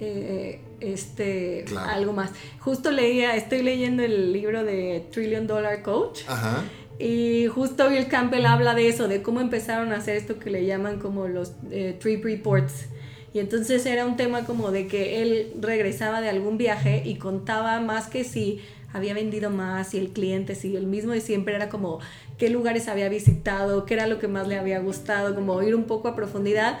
[0.00, 2.30] eh, este, algo más.
[2.60, 6.20] Justo leía, estoy leyendo el libro de Trillion Dollar Coach.
[6.26, 6.62] Ajá.
[6.98, 10.64] Y justo Bill Campbell habla de eso, de cómo empezaron a hacer esto que le
[10.64, 12.86] llaman como los eh, trip reports.
[13.32, 17.80] Y entonces era un tema como de que él regresaba de algún viaje y contaba
[17.80, 18.60] más que si
[18.94, 22.00] había vendido más y el cliente, si el mismo de siempre era como
[22.38, 25.84] qué lugares había visitado, qué era lo que más le había gustado, como ir un
[25.84, 26.78] poco a profundidad.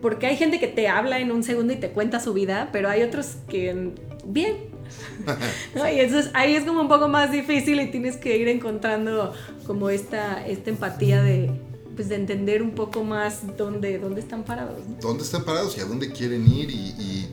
[0.00, 2.88] Porque hay gente que te habla en un segundo y te cuenta su vida, pero
[2.88, 3.92] hay otros que
[4.24, 4.72] bien,
[5.94, 9.32] Y entonces ahí es como un poco más difícil y tienes que ir encontrando
[9.66, 11.50] como esta, esta empatía de,
[11.94, 14.78] pues de entender un poco más dónde, dónde están parados.
[15.00, 17.28] Dónde están parados y a dónde quieren ir y,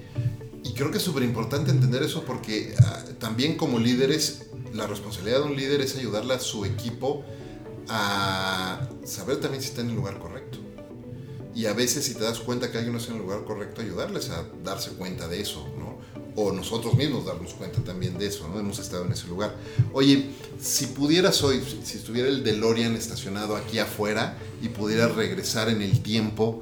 [0.80, 5.44] creo que es súper importante entender eso porque ah, también como líderes, la responsabilidad de
[5.44, 7.26] un líder es ayudarle a su equipo
[7.90, 10.60] a saber también si está en el lugar correcto.
[11.54, 13.82] Y a veces si te das cuenta que alguien no está en el lugar correcto,
[13.82, 16.00] ayudarles a darse cuenta de eso, ¿no?
[16.38, 18.58] o nosotros mismos darnos cuenta también de eso, ¿no?
[18.58, 19.58] Hemos estado en ese lugar.
[19.92, 20.30] Oye,
[20.62, 26.02] si pudieras hoy, si estuviera el DeLorean estacionado aquí afuera y pudieras regresar en el
[26.02, 26.62] tiempo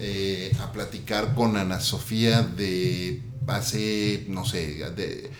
[0.00, 5.30] eh, a platicar con Ana Sofía de hace, no sé, de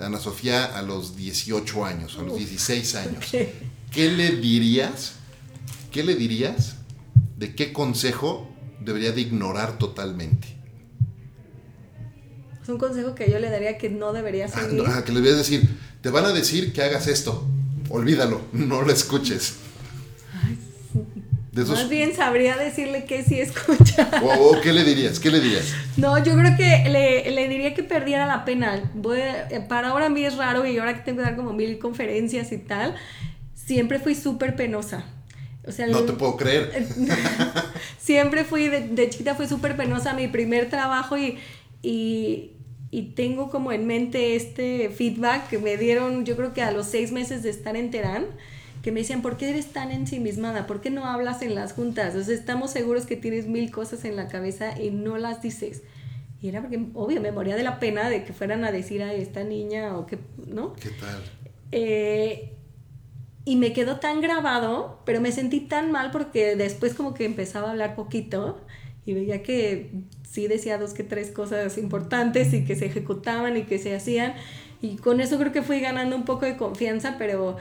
[0.00, 3.26] Ana Sofía a los 18 años, a los 16 años,
[3.90, 5.14] ¿qué le dirías?
[5.90, 6.76] ¿Qué le dirías?
[7.36, 8.48] ¿De qué consejo
[8.80, 10.60] debería de ignorar totalmente?
[12.70, 14.84] un consejo que yo le daría que no debería ah, seguir.
[14.86, 15.68] Ah, que le voy a decir,
[16.00, 17.44] te van a decir que hagas esto,
[17.88, 19.54] olvídalo, no lo escuches.
[21.52, 24.08] Más bien sabría decirle que sí escucha.
[24.22, 25.18] ¿O, qué le dirías?
[25.18, 25.74] ¿Qué le dirías?
[25.96, 28.92] No, yo creo que le, diría que perdiera la pena.
[29.68, 32.52] para ahora a mí es raro y ahora que tengo que dar como mil conferencias
[32.52, 32.94] y tal,
[33.54, 35.04] siempre fui súper penosa.
[35.66, 36.86] O sea, no te puedo creer.
[37.98, 40.14] siempre fui, de, de chiquita fui súper penosa.
[40.14, 41.38] Mi primer trabajo y,
[41.82, 42.52] y,
[42.90, 46.86] y tengo como en mente este feedback que me dieron, yo creo que a los
[46.86, 48.26] seis meses de estar en Terán,
[48.82, 50.66] que me decían, ¿por qué eres tan ensimismada?
[50.66, 52.14] ¿Por qué no hablas en las juntas?
[52.14, 55.82] O sea, estamos seguros que tienes mil cosas en la cabeza y no las dices.
[56.40, 59.12] Y era porque, obvio, me moría de la pena de que fueran a decir a
[59.12, 60.74] esta niña o que, ¿no?
[60.74, 61.22] ¿Qué tal?
[61.72, 62.54] Eh,
[63.44, 67.68] y me quedó tan grabado, pero me sentí tan mal porque después como que empezaba
[67.68, 68.60] a hablar poquito
[69.04, 69.90] y veía que
[70.28, 74.34] sí decía dos que tres cosas importantes y que se ejecutaban y que se hacían.
[74.80, 77.56] Y con eso creo que fui ganando un poco de confianza, pero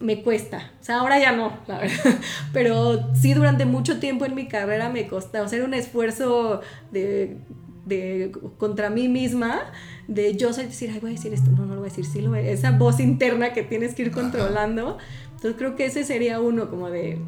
[0.00, 0.72] me cuesta.
[0.80, 2.18] O sea, ahora ya no, la verdad.
[2.52, 7.38] Pero sí durante mucho tiempo en mi carrera me costó hacer un esfuerzo de,
[7.86, 9.72] de, contra mí misma,
[10.08, 12.04] de yo soy decir, ay, voy a decir esto, no, no lo voy a decir,
[12.04, 14.98] sí lo voy a Esa voz interna que tienes que ir controlando.
[15.34, 17.18] Entonces creo que ese sería uno, como de,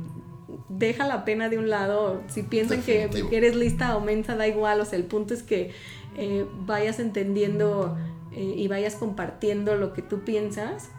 [0.69, 2.23] deja la pena de un lado.
[2.29, 4.81] Si piensan que, eres lista o mensa, da igual.
[4.81, 5.73] O sea, el punto es que
[6.17, 7.97] eh, vayas entendiendo
[8.33, 10.91] eh, y vayas compartiendo lo que tú piensas.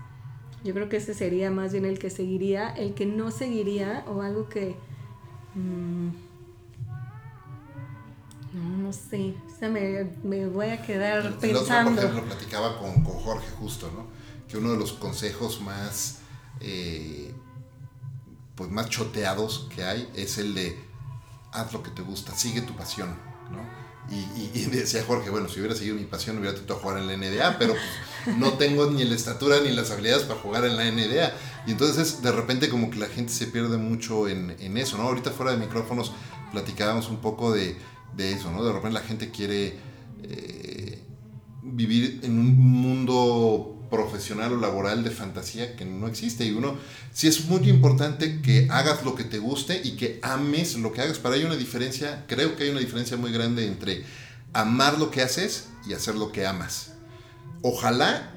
[0.64, 2.70] Yo creo que ese sería más bien el que seguiría.
[2.70, 4.76] El que no seguiría o algo que...
[5.56, 6.10] Mm,
[8.54, 9.36] no, no sé.
[9.48, 11.92] O sea, me, voy a quedar pensando.
[11.92, 14.08] El por ejemplo, platicaba con, con, Jorge justo, ¿no?
[14.48, 16.20] Que uno de los consejos más...
[16.62, 17.34] Eh,
[18.56, 20.78] pues más choteados que hay es el de
[21.54, 23.10] haz lo que te gusta, sigue tu pasión,
[23.50, 23.79] ¿no?
[24.12, 27.60] Y, decía Jorge, bueno, si hubiera seguido mi pasión hubiera tenido jugar en la NDA,
[27.60, 27.74] pero
[28.26, 31.34] pues, no tengo ni la estatura ni las habilidades para jugar en la NDA.
[31.68, 35.04] Y entonces de repente como que la gente se pierde mucho en, eso, ¿no?
[35.04, 36.12] Ahorita fuera de micrófonos
[36.52, 37.76] platicábamos un poco de,
[38.18, 38.64] eso, ¿no?
[38.64, 39.78] De repente la gente quiere
[40.24, 41.04] eh,
[41.62, 43.39] vivir en un mundo
[43.90, 46.46] profesional o laboral de fantasía que no existe.
[46.46, 46.78] Y uno,
[47.12, 51.02] sí es muy importante que hagas lo que te guste y que ames lo que
[51.02, 51.20] hagas.
[51.20, 54.04] Para hay una diferencia, creo que hay una diferencia muy grande entre
[54.54, 56.94] amar lo que haces y hacer lo que amas.
[57.62, 58.34] Ojalá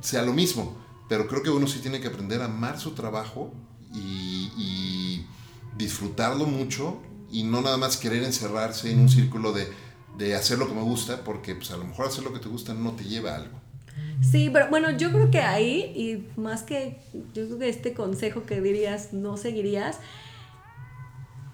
[0.00, 0.76] sea lo mismo,
[1.08, 3.52] pero creo que uno sí tiene que aprender a amar su trabajo
[3.94, 5.26] y,
[5.76, 7.00] disfrutarlo mucho
[7.30, 9.66] y no nada más querer encerrarse en un círculo de,
[10.18, 12.48] de hacer lo que me gusta, porque pues a lo mejor hacer lo que te
[12.48, 13.61] gusta no te lleva a algo.
[14.20, 16.98] Sí, pero bueno, yo creo que ahí, y más que,
[17.34, 19.98] yo creo que este consejo que dirías, no seguirías,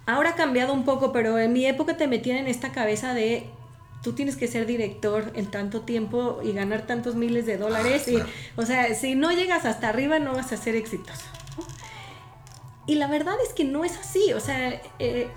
[0.05, 3.49] ahora ha cambiado un poco, pero en mi época te metían en esta cabeza de
[4.01, 8.07] tú tienes que ser director en tanto tiempo y ganar tantos miles de dólares.
[8.07, 8.17] Y,
[8.55, 11.25] o sea, si no llegas hasta arriba no vas a ser exitoso.
[12.87, 14.33] Y la verdad es que no es así.
[14.33, 15.27] O sea, eh,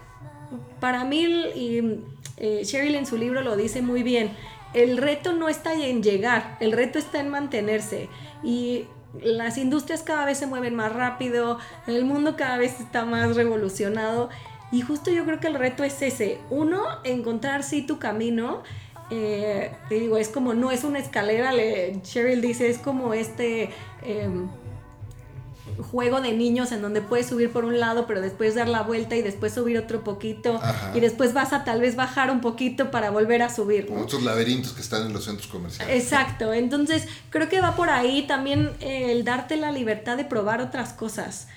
[0.80, 1.24] para mí,
[1.54, 2.00] y
[2.38, 4.32] eh, Cheryl en su libro lo dice muy bien,
[4.74, 8.08] el reto no está en llegar, el reto está en mantenerse.
[8.42, 8.86] Y
[9.20, 14.30] las industrias cada vez se mueven más rápido, el mundo cada vez está más revolucionado.
[14.70, 16.38] Y justo yo creo que el reto es ese.
[16.48, 18.62] Uno, encontrar sí tu camino.
[19.10, 23.68] eh, te digo, es como, no es una escalera, le, Cheryl dice, es como este
[24.02, 24.48] em,
[25.82, 29.16] juego de niños en donde puedes subir por un lado, pero después dar la vuelta
[29.16, 30.60] y después subir otro poquito,
[30.94, 33.86] y después vas a tal vez bajar un poquito para volver a subir.
[33.86, 36.02] Como otros laberintos que están en los centros comerciales.
[36.02, 40.92] Exacto, entonces creo que va por ahí también el darte la libertad de probar otras
[40.92, 41.48] cosas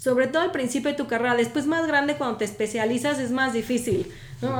[0.00, 1.36] sobre todo al principio de tu carrera.
[1.36, 4.06] Después más grande, cuando te especializas, es más difícil.
[4.40, 4.58] ¿no?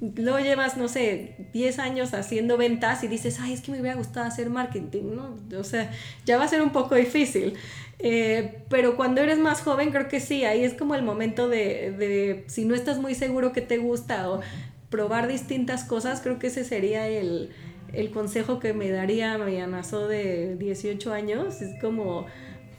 [0.00, 3.96] Luego llevas, no sé, 10 años haciendo ventas y dices, ay, es que me hubiera
[3.96, 5.38] gustado hacer marketing, ¿no?
[5.56, 5.92] O sea,
[6.26, 7.54] ya va a ser un poco difícil.
[8.00, 11.92] Eh, pero cuando eres más joven, creo que sí, ahí es como el momento de,
[11.96, 14.40] de, si no estás muy seguro que te gusta o
[14.90, 17.50] probar distintas cosas, creo que ese sería el,
[17.92, 21.62] el consejo que me daría mi anazo de 18 años.
[21.62, 22.26] Es como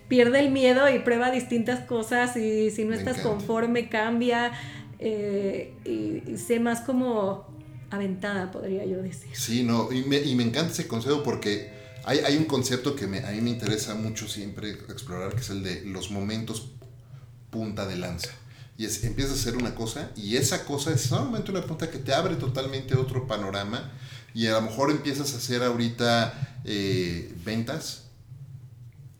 [0.07, 4.51] pierde el miedo y prueba distintas cosas y si no estás conforme cambia
[4.99, 7.47] eh, y, sé más como
[7.89, 9.31] aventada, podría yo decir.
[9.33, 11.71] Sí, no, y me, y me encanta ese consejo porque
[12.05, 15.49] hay, hay un concepto que me, a mí me interesa mucho siempre explorar, que es
[15.49, 16.71] el de los momentos
[17.49, 18.29] punta de lanza.
[18.77, 21.99] Y es, empiezas a hacer una cosa y esa cosa es solamente una punta que
[21.99, 23.91] te abre totalmente otro panorama
[24.33, 28.02] y a lo mejor empiezas a hacer ahorita eh, ventas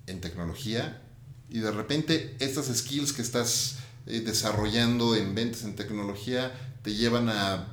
[0.08, 1.02] en tecnología
[1.50, 3.78] y de repente estas skills que estás
[4.08, 6.52] eh, desarrollando en ventas en tecnología
[6.82, 7.68] te llevan a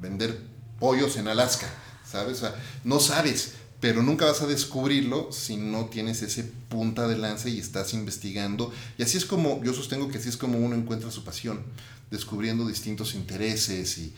[0.00, 0.38] vender
[0.80, 1.68] pollos en Alaska,
[2.04, 2.42] ¿sabes?
[2.84, 7.58] no sabes, pero nunca vas a descubrirlo si no tienes ese punta de lanza y
[7.58, 8.72] estás investigando.
[8.96, 11.62] Y así es como, yo sostengo que así es como uno encuentra su pasión,
[12.10, 14.14] descubriendo distintos intereses y,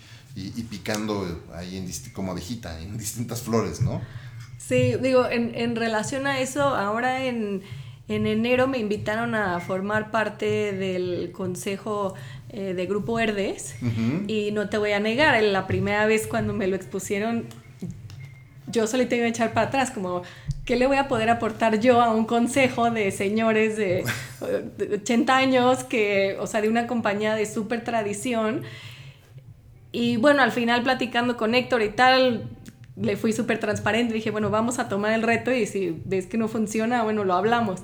[0.70, 4.02] picando ahí en, como abejita en distintas flores, ¿no?
[4.66, 7.60] Sí, digo, en, en relación a eso, ahora en,
[8.08, 12.14] en, enero me invitaron a formar parte del consejo
[12.48, 13.76] eh, de Grupo Herdes
[14.26, 17.44] y no te voy a negar, la primera vez cuando me lo expusieron,
[18.66, 20.22] yo solo tengo que echar para atrás, como,
[20.64, 24.06] ¿qué le voy a poder aportar yo a un consejo de señores de,
[24.78, 28.62] de 80 años, que, o sea, de una compañía de súper tradición?
[29.92, 32.48] Y bueno, al final platicando con Héctor y tal,
[32.96, 36.38] le fui súper transparente, dije, bueno, vamos a tomar el reto y si ves que
[36.38, 37.80] no funciona, bueno, lo hablamos.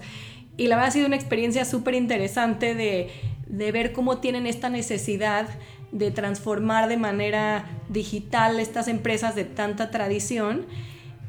[0.56, 3.10] Y la verdad ha sido una experiencia súper interesante de,
[3.46, 5.48] de ver cómo tienen esta necesidad
[5.92, 10.66] de transformar de manera digital estas empresas de tanta tradición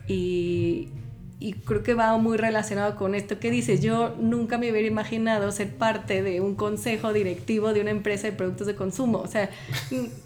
[0.07, 0.89] y,
[1.39, 3.81] y creo que va muy relacionado con esto que dices.
[3.81, 8.33] Yo nunca me hubiera imaginado ser parte de un consejo directivo de una empresa de
[8.33, 9.17] productos de consumo.
[9.19, 9.49] O sea,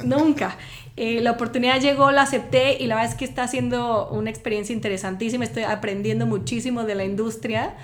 [0.04, 0.58] nunca.
[0.98, 4.74] Eh, la oportunidad llegó, la acepté y la verdad es que está siendo una experiencia
[4.74, 5.44] interesantísima.
[5.44, 7.76] Estoy aprendiendo muchísimo de la industria.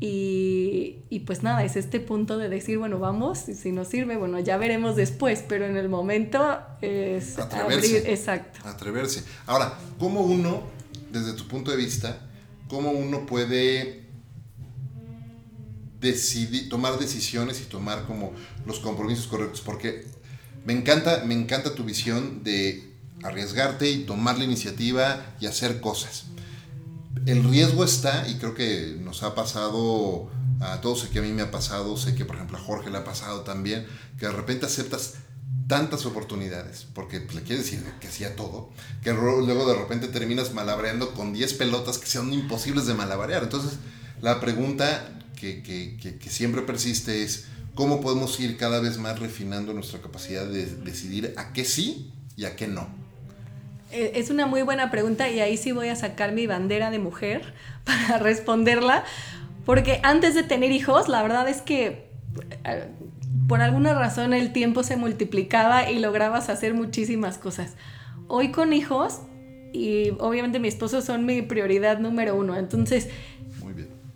[0.00, 4.16] Y, y, pues nada, es este punto de decir, bueno, vamos, y si nos sirve,
[4.16, 7.98] bueno, ya veremos después, pero en el momento es atreverse.
[7.98, 8.68] Abrir, exacto.
[8.68, 9.22] Atreverse.
[9.46, 10.64] Ahora, ¿cómo uno,
[11.12, 12.18] desde tu punto de vista,
[12.66, 14.02] cómo uno puede
[16.00, 18.32] decidir, tomar decisiones y tomar como
[18.66, 20.04] los compromisos correctos, porque
[20.64, 22.92] me encanta, me encanta tu visión de
[23.22, 26.24] arriesgarte y tomar la iniciativa y hacer cosas.
[27.26, 31.32] El riesgo está, y creo que nos ha pasado a todos, sé que a mí
[31.32, 33.86] me ha pasado, sé que por ejemplo a Jorge le ha pasado también,
[34.18, 35.14] que de repente aceptas
[35.68, 38.70] tantas oportunidades, porque le quiere decir que hacía todo,
[39.02, 43.44] que luego de repente terminas malabreando con 10 pelotas que sean imposibles de malabarear.
[43.44, 43.78] Entonces,
[44.20, 50.46] la pregunta que, siempre persiste es, ¿cómo podemos ir cada vez más refinando nuestra capacidad
[50.46, 52.88] de decidir a qué sí y a qué no?
[53.92, 56.98] Eh, es una muy buena pregunta y ahí sí voy a sacar mi bandera de
[56.98, 57.54] mujer
[57.84, 59.04] para responderla,
[59.64, 62.10] porque antes de tener hijos, la verdad es que
[62.64, 62.88] eh,
[63.48, 67.74] por alguna razón el tiempo se multiplicaba y lograbas hacer muchísimas cosas.
[68.28, 69.20] Hoy con hijos,
[69.72, 73.08] y obviamente mi esposo son mi prioridad número uno, entonces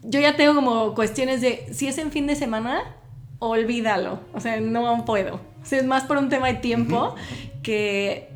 [0.03, 2.97] yo ya tengo como cuestiones de si es en fin de semana,
[3.39, 5.37] olvídalo, o sea, no puedo.
[5.63, 7.15] O sea, es más por un tema de tiempo
[7.63, 8.29] que,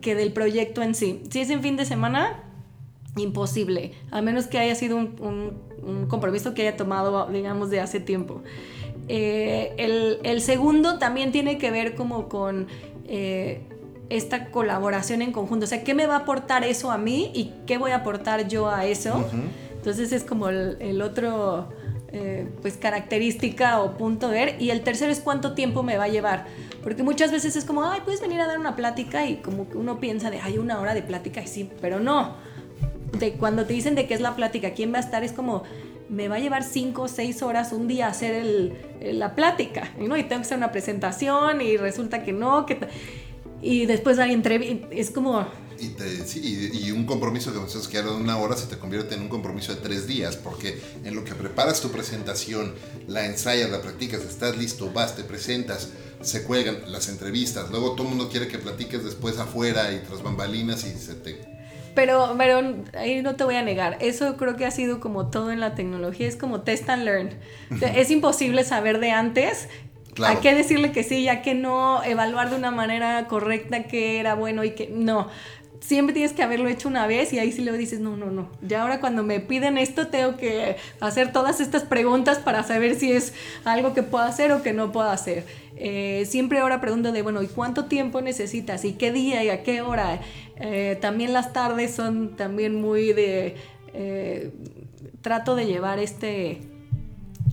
[0.00, 1.22] que del proyecto en sí.
[1.30, 2.42] Si es en fin de semana,
[3.16, 8.00] imposible, a menos que haya sido un, un compromiso que haya tomado, digamos, de hace
[8.00, 8.42] tiempo.
[9.08, 12.68] Eh, el, segundo también tiene que ver como con
[13.06, 13.62] eh,
[14.08, 15.64] esta colaboración en conjunto.
[15.64, 18.46] O sea, ¿qué me va a aportar eso a mí y qué voy a aportar
[18.48, 19.26] yo a eso?
[19.74, 21.70] Entonces es como el, otro,
[22.12, 24.56] eh, pues, característica o punto ver.
[24.60, 26.46] Y el tercero es cuánto tiempo me va a llevar.
[26.82, 29.76] Porque muchas veces es como, ay, puedes venir a dar una plática y como que
[29.76, 32.36] uno piensa de, hay una hora de plática y sí, pero no.
[33.18, 35.62] De cuando te dicen de qué es la plática, quién va a estar, es como
[36.10, 40.16] me va a llevar 5 o 6 horas un día hacer el, la plática, ¿no?
[40.16, 42.78] Y tengo que hacer una presentación y resulta que no, que...
[43.62, 45.46] Y después hay entrevistas, es como,
[45.80, 45.94] Y,
[46.26, 49.22] sí, y, un compromiso que pensás que era de una hora se te convierte en
[49.22, 52.74] un compromiso de tres días, porque en lo que preparas tu presentación,
[53.08, 55.88] la ensayas, la practicas, estás listo, vas, te presentas,
[56.20, 60.22] se cuelgan las entrevistas, luego todo el mundo quiere que platiques después afuera y tras
[60.22, 61.50] bambalinas y se te
[61.94, 62.62] pero, pero
[62.96, 65.74] ahí no te voy a negar, eso creo que ha sido como todo en la
[65.74, 67.30] tecnología, es como test and learn.
[67.94, 69.68] es imposible saber de antes
[70.24, 74.34] Hay que decirle que sí, ya que no, evaluar de una manera correcta qué era
[74.34, 75.28] bueno y que no.
[75.80, 78.50] Siempre tienes que haberlo hecho una vez y ahí sí le dices, no, no, no.
[78.62, 83.12] Ya ahora cuando me piden esto tengo que hacer todas estas preguntas para saber si
[83.12, 83.32] es
[83.64, 85.46] algo que puedo hacer o que no puedo hacer.
[85.76, 88.84] Eh, siempre ahora pregunto de, bueno, ¿y cuánto tiempo necesitas?
[88.84, 90.20] ¿Y qué día y a qué hora?
[90.56, 93.56] Eh, también las tardes son también muy de...
[93.92, 94.52] Eh,
[95.22, 96.60] trato de llevar este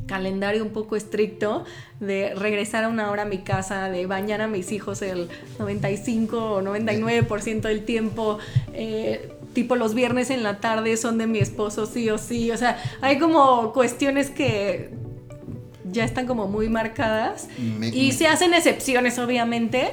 [0.08, 1.66] calendario un poco estricto
[2.00, 5.30] de regresar a una hora a mi casa, de bañar a mis hijos el
[5.60, 8.40] 95 o 99% del tiempo.
[9.54, 12.52] tipo los viernes en la tarde son de mi esposo sí o sí.
[12.52, 14.92] O sea, hay como cuestiones que
[15.92, 17.48] ya están como muy marcadas.
[17.94, 19.92] y se hacen excepciones, obviamente,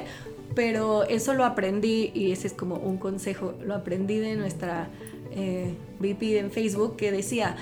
[0.55, 4.87] pero eso lo aprendí y ese es como un consejo, lo aprendí de nuestra
[5.31, 7.57] eh, VP en Facebook que decía,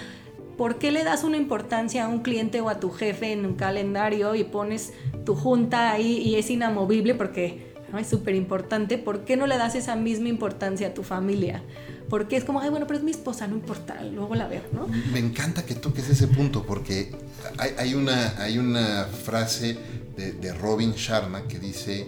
[0.58, 3.56] ¿por qué le das una importancia a un cliente o a tu jefe en un
[3.56, 4.94] calendario y pones
[5.26, 8.98] tu junta ahí y es inamovible porque es súper importante?
[8.98, 11.64] ¿Por qué no le das esa misma importancia a tu familia?
[12.10, 14.88] porque es como, ay, bueno, pero es mi esposa, no importa, luego la veo, ¿no?
[15.12, 17.12] Me encanta que toques ese punto, porque
[17.58, 19.78] hay, una, hay una frase
[20.16, 22.08] de, Robin Sharma que dice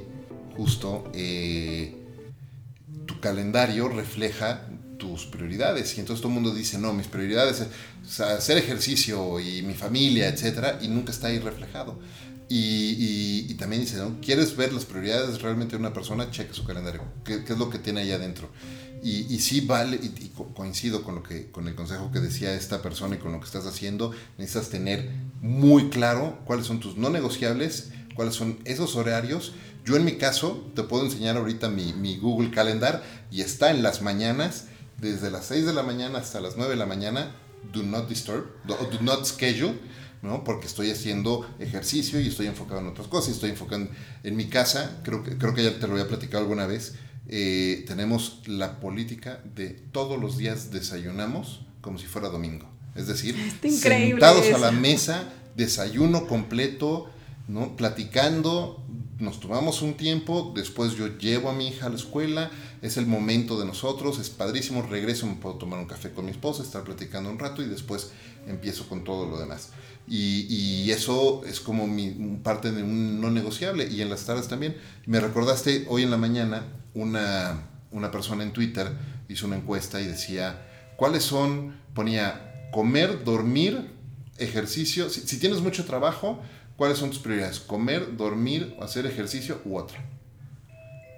[0.56, 1.96] justo, eh,
[3.06, 4.68] tu calendario refleja
[4.98, 5.98] tus prioridades.
[5.98, 7.66] Y entonces todo el mundo dice, no, mis prioridades
[8.06, 12.00] es hacer ejercicio y mi familia, etcétera, y nunca está ahí reflejado.
[12.48, 14.18] Y, también dice, ¿no?
[14.22, 16.30] ¿quieres ver las prioridades realmente de una persona?
[16.30, 17.02] Cheque su calendario.
[17.24, 18.50] ¿Qué, ¿Qué, es lo que tiene ahí adentro?
[19.02, 23.16] Y, sí vale, y, coincido con, lo que, con el consejo que decía esta persona
[23.16, 27.92] y con lo que estás haciendo, necesitas tener muy claro cuáles son tus no negociables,
[28.16, 29.54] cuáles son esos horarios.
[29.86, 33.84] Yo en mi caso te puedo enseñar ahorita mi, mi Google Calendar y está en
[33.84, 37.32] las mañanas, desde las 6 de la mañana hasta las 9 de la mañana,
[37.74, 39.74] do not disturb, do, do not schedule,
[40.22, 40.44] ¿no?
[40.44, 43.90] Porque estoy haciendo ejercicio y estoy enfocado en otras cosas, estoy enfocado en,
[44.24, 46.96] en mi casa, creo que, creo que ya te lo había platicado alguna vez,
[47.28, 52.70] eh, tenemos la política de todos los días desayunamos como si fuera domingo.
[52.96, 57.10] Es decir, sentados a la mesa, desayuno completo,
[57.48, 57.76] ¿no?
[57.76, 58.85] platicando,
[59.20, 62.52] nos tomamos un tiempo, después yo llevo a mi hija a la escuela,
[62.82, 66.32] es el momento de nosotros, es padrísimo, regreso, me puedo tomar un café con mi
[66.32, 68.12] esposa, estar platicando un rato y después
[68.48, 69.70] empiezo con todo lo demás.
[70.08, 72.12] Y, eso es como mi,
[72.44, 73.88] parte de un no negociable.
[73.88, 74.78] Y en las tardes también.
[75.08, 76.64] Me recordaste hoy en la mañana
[76.94, 78.88] una, una persona en Twitter
[79.28, 80.62] hizo una encuesta y decía,
[80.96, 81.76] ¿cuáles son?
[81.94, 83.90] Ponía comer, dormir,
[84.38, 85.10] ejercicio.
[85.10, 86.42] Si, tienes mucho trabajo,
[86.78, 87.60] ¿cuáles son tus prioridades?
[87.60, 90.04] Comer, dormir, hacer ejercicio u otra.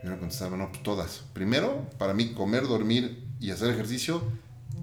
[0.03, 1.23] Yo le contestaba, no, pues todas.
[1.33, 4.21] Primero, para mí, comer, dormir y hacer ejercicio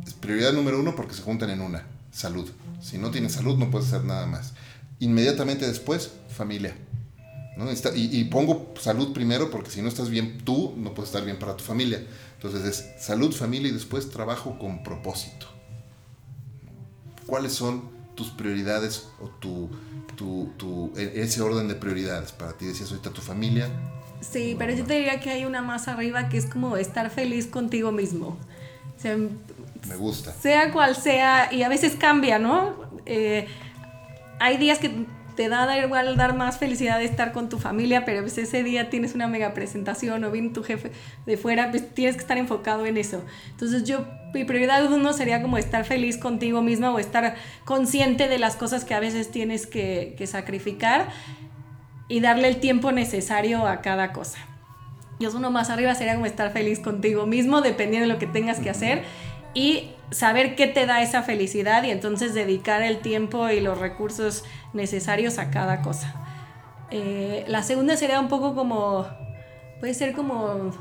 [0.07, 2.51] es prioridad número uno porque se juntan en una salud.
[2.81, 4.53] Si no tienes salud no puedes hacer nada más.
[5.01, 6.77] Inmediatamente después, familia.
[7.57, 7.67] ¿no?
[7.95, 11.57] Y, pongo salud primero porque si no estás bien tú, no puedes estar bien para
[11.57, 12.05] tu familia.
[12.37, 15.47] Entonces es salud, familia y después trabajo con propósito.
[17.27, 19.71] ¿Cuáles son tus prioridades o tu,
[20.17, 22.67] tu, e, ese orden de prioridades para ti?
[22.67, 23.69] Decías ahorita tu familia.
[24.21, 27.47] Sí, pero yo te diría que hay una más arriba que es como estar feliz
[27.47, 28.39] contigo mismo.
[29.89, 30.33] Me gusta.
[30.33, 32.75] Sea cual sea, y a veces cambia, ¿no?
[33.05, 33.47] Eh,
[34.41, 38.21] hay días que te da igual dar más felicidad de estar con tu familia, pero
[38.23, 40.93] pues ese día tienes una mega presentación o viene tu jefe
[41.27, 43.23] de fuera, pues tienes que estar enfocado en eso.
[43.51, 48.39] Entonces yo, mi prioridad uno sería como estar feliz contigo misma o estar consciente de
[48.39, 51.09] las cosas que a veces tienes que, que sacrificar
[52.09, 54.39] y darle el tiempo necesario a cada cosa.
[55.19, 58.59] Y uno más arriba sería como estar feliz contigo mismo, dependiendo de lo que tengas
[58.59, 59.05] que hacer
[59.55, 64.45] y saber qué te da esa felicidad y entonces dedicar el tiempo y los recursos
[64.73, 66.15] necesarios a cada cosa.
[66.91, 69.07] Eh, la segunda sería un poco como,
[69.81, 70.73] puede ser como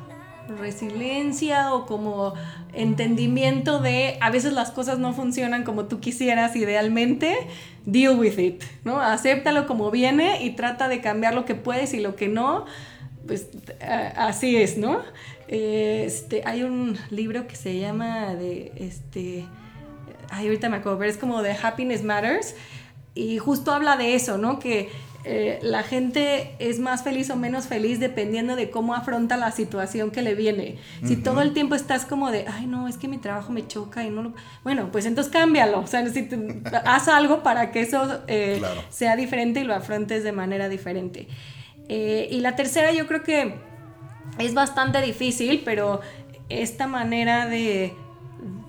[0.60, 2.34] resiliencia o como
[2.74, 7.36] entendimiento de a veces las cosas no funcionan como tú quisieras idealmente,
[7.86, 9.00] deal with it, ¿no?
[9.00, 12.66] Acéptalo como viene y trata de cambiar lo que puedes y lo que no,
[13.28, 13.48] pues
[14.18, 15.02] así es, ¿no?
[15.48, 19.46] Este, hay un libro que se llama de este.
[20.30, 22.56] Ay, ahorita me acuerdo, pero es como de Happiness Matters.
[23.16, 24.58] Y justo habla de eso, ¿no?
[24.58, 24.90] Que
[25.26, 30.12] eh, la gente es más feliz o menos feliz dependiendo de cómo afronta la situación
[30.12, 30.78] que le viene.
[31.06, 34.04] Si todo el tiempo estás como de, ay no, es que mi trabajo me choca
[34.04, 34.34] y no lo...
[34.64, 36.28] Bueno, pues entonces cámbialo, o sea, si
[36.86, 41.28] haz algo para que eso eh, sea diferente y lo afrontes de manera diferente.
[41.90, 43.56] Eh, y la tercera yo creo que
[44.38, 46.02] es bastante difícil, pero
[46.50, 47.94] esta manera de,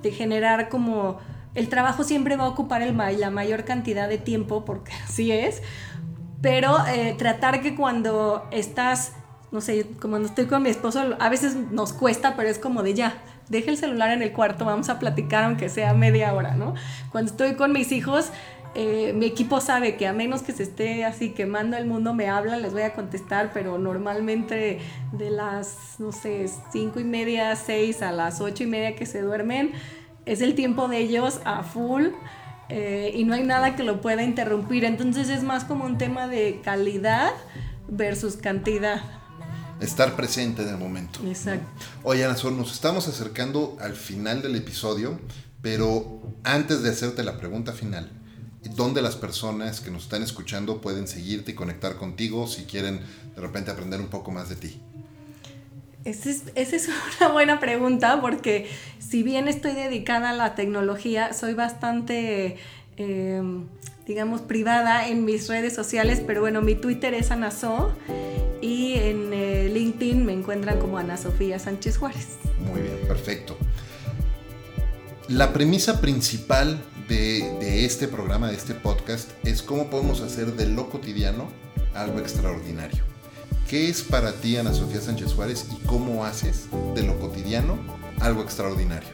[0.02, 1.18] de generar como...
[1.54, 5.62] El trabajo siempre va a ocupar el, la mayor cantidad de tiempo, porque así es,
[6.44, 9.12] pero eh, tratar que cuando estás,
[9.50, 12.92] no sé, como estoy con mi esposo, a veces nos cuesta, pero es como de
[12.92, 16.74] ya, deja el celular en el cuarto, vamos a platicar aunque sea media hora, ¿no?
[17.12, 18.30] Cuando estoy con mis hijos,
[18.74, 22.28] eh, mi equipo sabe que a menos que se esté así quemando el mundo, me
[22.28, 24.80] hablan, les voy a contestar, pero normalmente
[25.12, 29.22] de las, no sé, cinco y media, seis a las ocho y media que se
[29.22, 29.72] duermen,
[30.26, 32.06] es el tiempo de ellos a full.
[32.70, 34.84] Eh, y no hay nada que lo pueda interrumpir.
[34.84, 37.32] Entonces es más como un tema de calidad
[37.88, 39.02] versus cantidad.
[39.80, 41.20] Estar presente en el momento.
[41.26, 41.66] Exacto.
[42.02, 45.20] Oye, Ana nos estamos acercando al final del episodio,
[45.60, 48.10] pero antes de hacerte la pregunta final,
[48.70, 53.00] ¿dónde las personas que nos están escuchando pueden seguirte y conectar contigo si quieren
[53.34, 54.80] de repente aprender un poco más de ti?
[56.04, 56.88] Esa es,
[57.20, 62.56] una buena pregunta porque si bien estoy dedicada a la tecnología, soy bastante,
[62.96, 63.66] em,
[64.06, 67.96] digamos, privada en mis redes sociales, pero bueno, mi Twitter es Anaso
[68.60, 72.28] y en eh, LinkedIn me encuentran como Ana Sofía Sánchez Juárez.
[72.60, 73.56] Muy bien, perfecto.
[75.28, 80.90] La premisa principal de, este programa, de este podcast, es cómo podemos hacer de lo
[80.90, 81.48] cotidiano
[81.94, 83.02] algo extraordinario.
[83.68, 87.78] ¿Qué es para ti, Ana Sofía Sánchez Suárez, y cómo haces de lo cotidiano
[88.20, 89.08] algo extraordinario?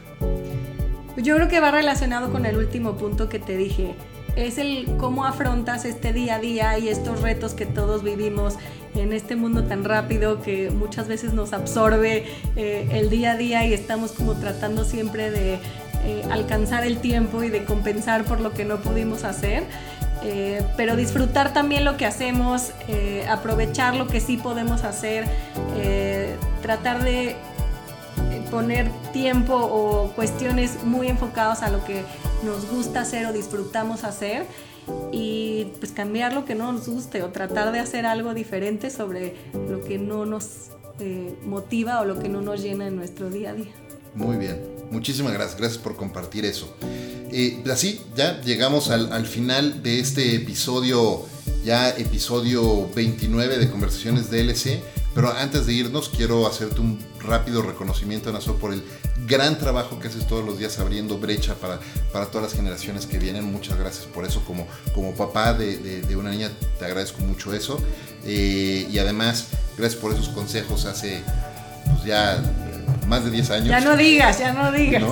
[1.17, 3.95] Yo creo que va relacionado con el último punto que te dije.
[4.35, 8.55] Es el cómo afrontas este día a día y estos retos que todos vivimos
[8.95, 12.25] en este mundo tan rápido que muchas veces nos absorbe
[12.55, 15.59] eh, el día a día y estamos como tratando siempre de
[16.03, 19.63] eh, alcanzar el tiempo y de compensar por lo que no pudimos hacer.
[20.23, 25.27] Eh, pero disfrutar también lo que hacemos, eh, aprovechar lo que sí podemos hacer,
[26.61, 27.35] tratar de
[28.51, 32.03] poner tiempo o cuestiones muy enfocadas a lo que
[32.43, 34.45] nos gusta hacer o disfrutamos hacer
[35.11, 39.35] y pues cambiar lo que no nos guste o tratar de hacer algo diferente sobre
[39.69, 40.69] lo que no nos
[41.45, 43.80] motiva o lo que no nos llena en nuestro día a día.
[44.13, 46.73] Muy bien, muchísimas gracias, gracias por compartir eso.
[47.31, 51.25] Eh, así, ya llegamos al, final de este episodio,
[51.63, 54.81] ya episodio 29 de Conversaciones DLC.
[55.13, 58.81] Pero antes de irnos, quiero hacerte un rápido reconocimiento, Nazo, por el
[59.27, 61.81] gran trabajo que haces todos los días abriendo brecha para,
[62.13, 63.43] para todas las generaciones que vienen.
[63.43, 64.41] Muchas gracias por eso.
[64.45, 66.49] Como, como papá de, una niña,
[66.79, 67.77] te agradezco mucho eso.
[68.23, 69.47] Eh, y además,
[69.77, 71.21] gracias por esos consejos hace
[71.91, 72.41] pues ya
[73.11, 73.67] más de 10 años.
[73.67, 75.03] Ya no digas, ya no digas.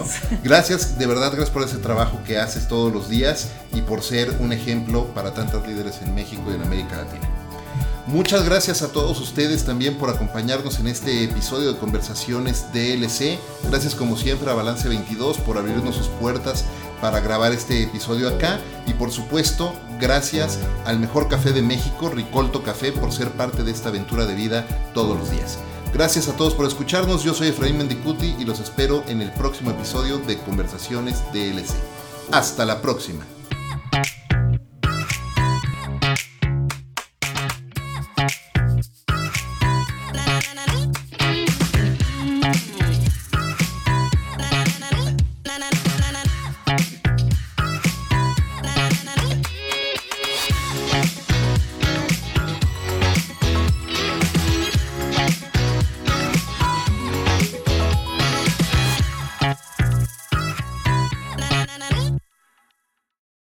[0.41, 4.33] Gracias, de verdad, gracias por ese trabajo que haces todos los días y por ser
[4.39, 7.27] un ejemplo para tantos líderes en México y en América Latina.
[8.07, 13.37] Muchas gracias a todos ustedes también por acompañarnos en este episodio de Conversaciones DLC.
[13.69, 16.63] Gracias como siempre a Balance 22 por abrirnos sus puertas
[17.01, 18.61] para grabar este episodio acá.
[18.87, 23.71] Y por supuesto, gracias al mejor café de México, Ricolto Café, por ser parte de
[23.71, 25.59] esta aventura de vida todos los días.
[25.93, 27.23] Gracias a todos por escucharnos.
[27.23, 31.73] Yo soy Efraín Mendicuti y los espero en el próximo episodio de Conversaciones DLC.
[32.31, 33.25] Hasta la próxima.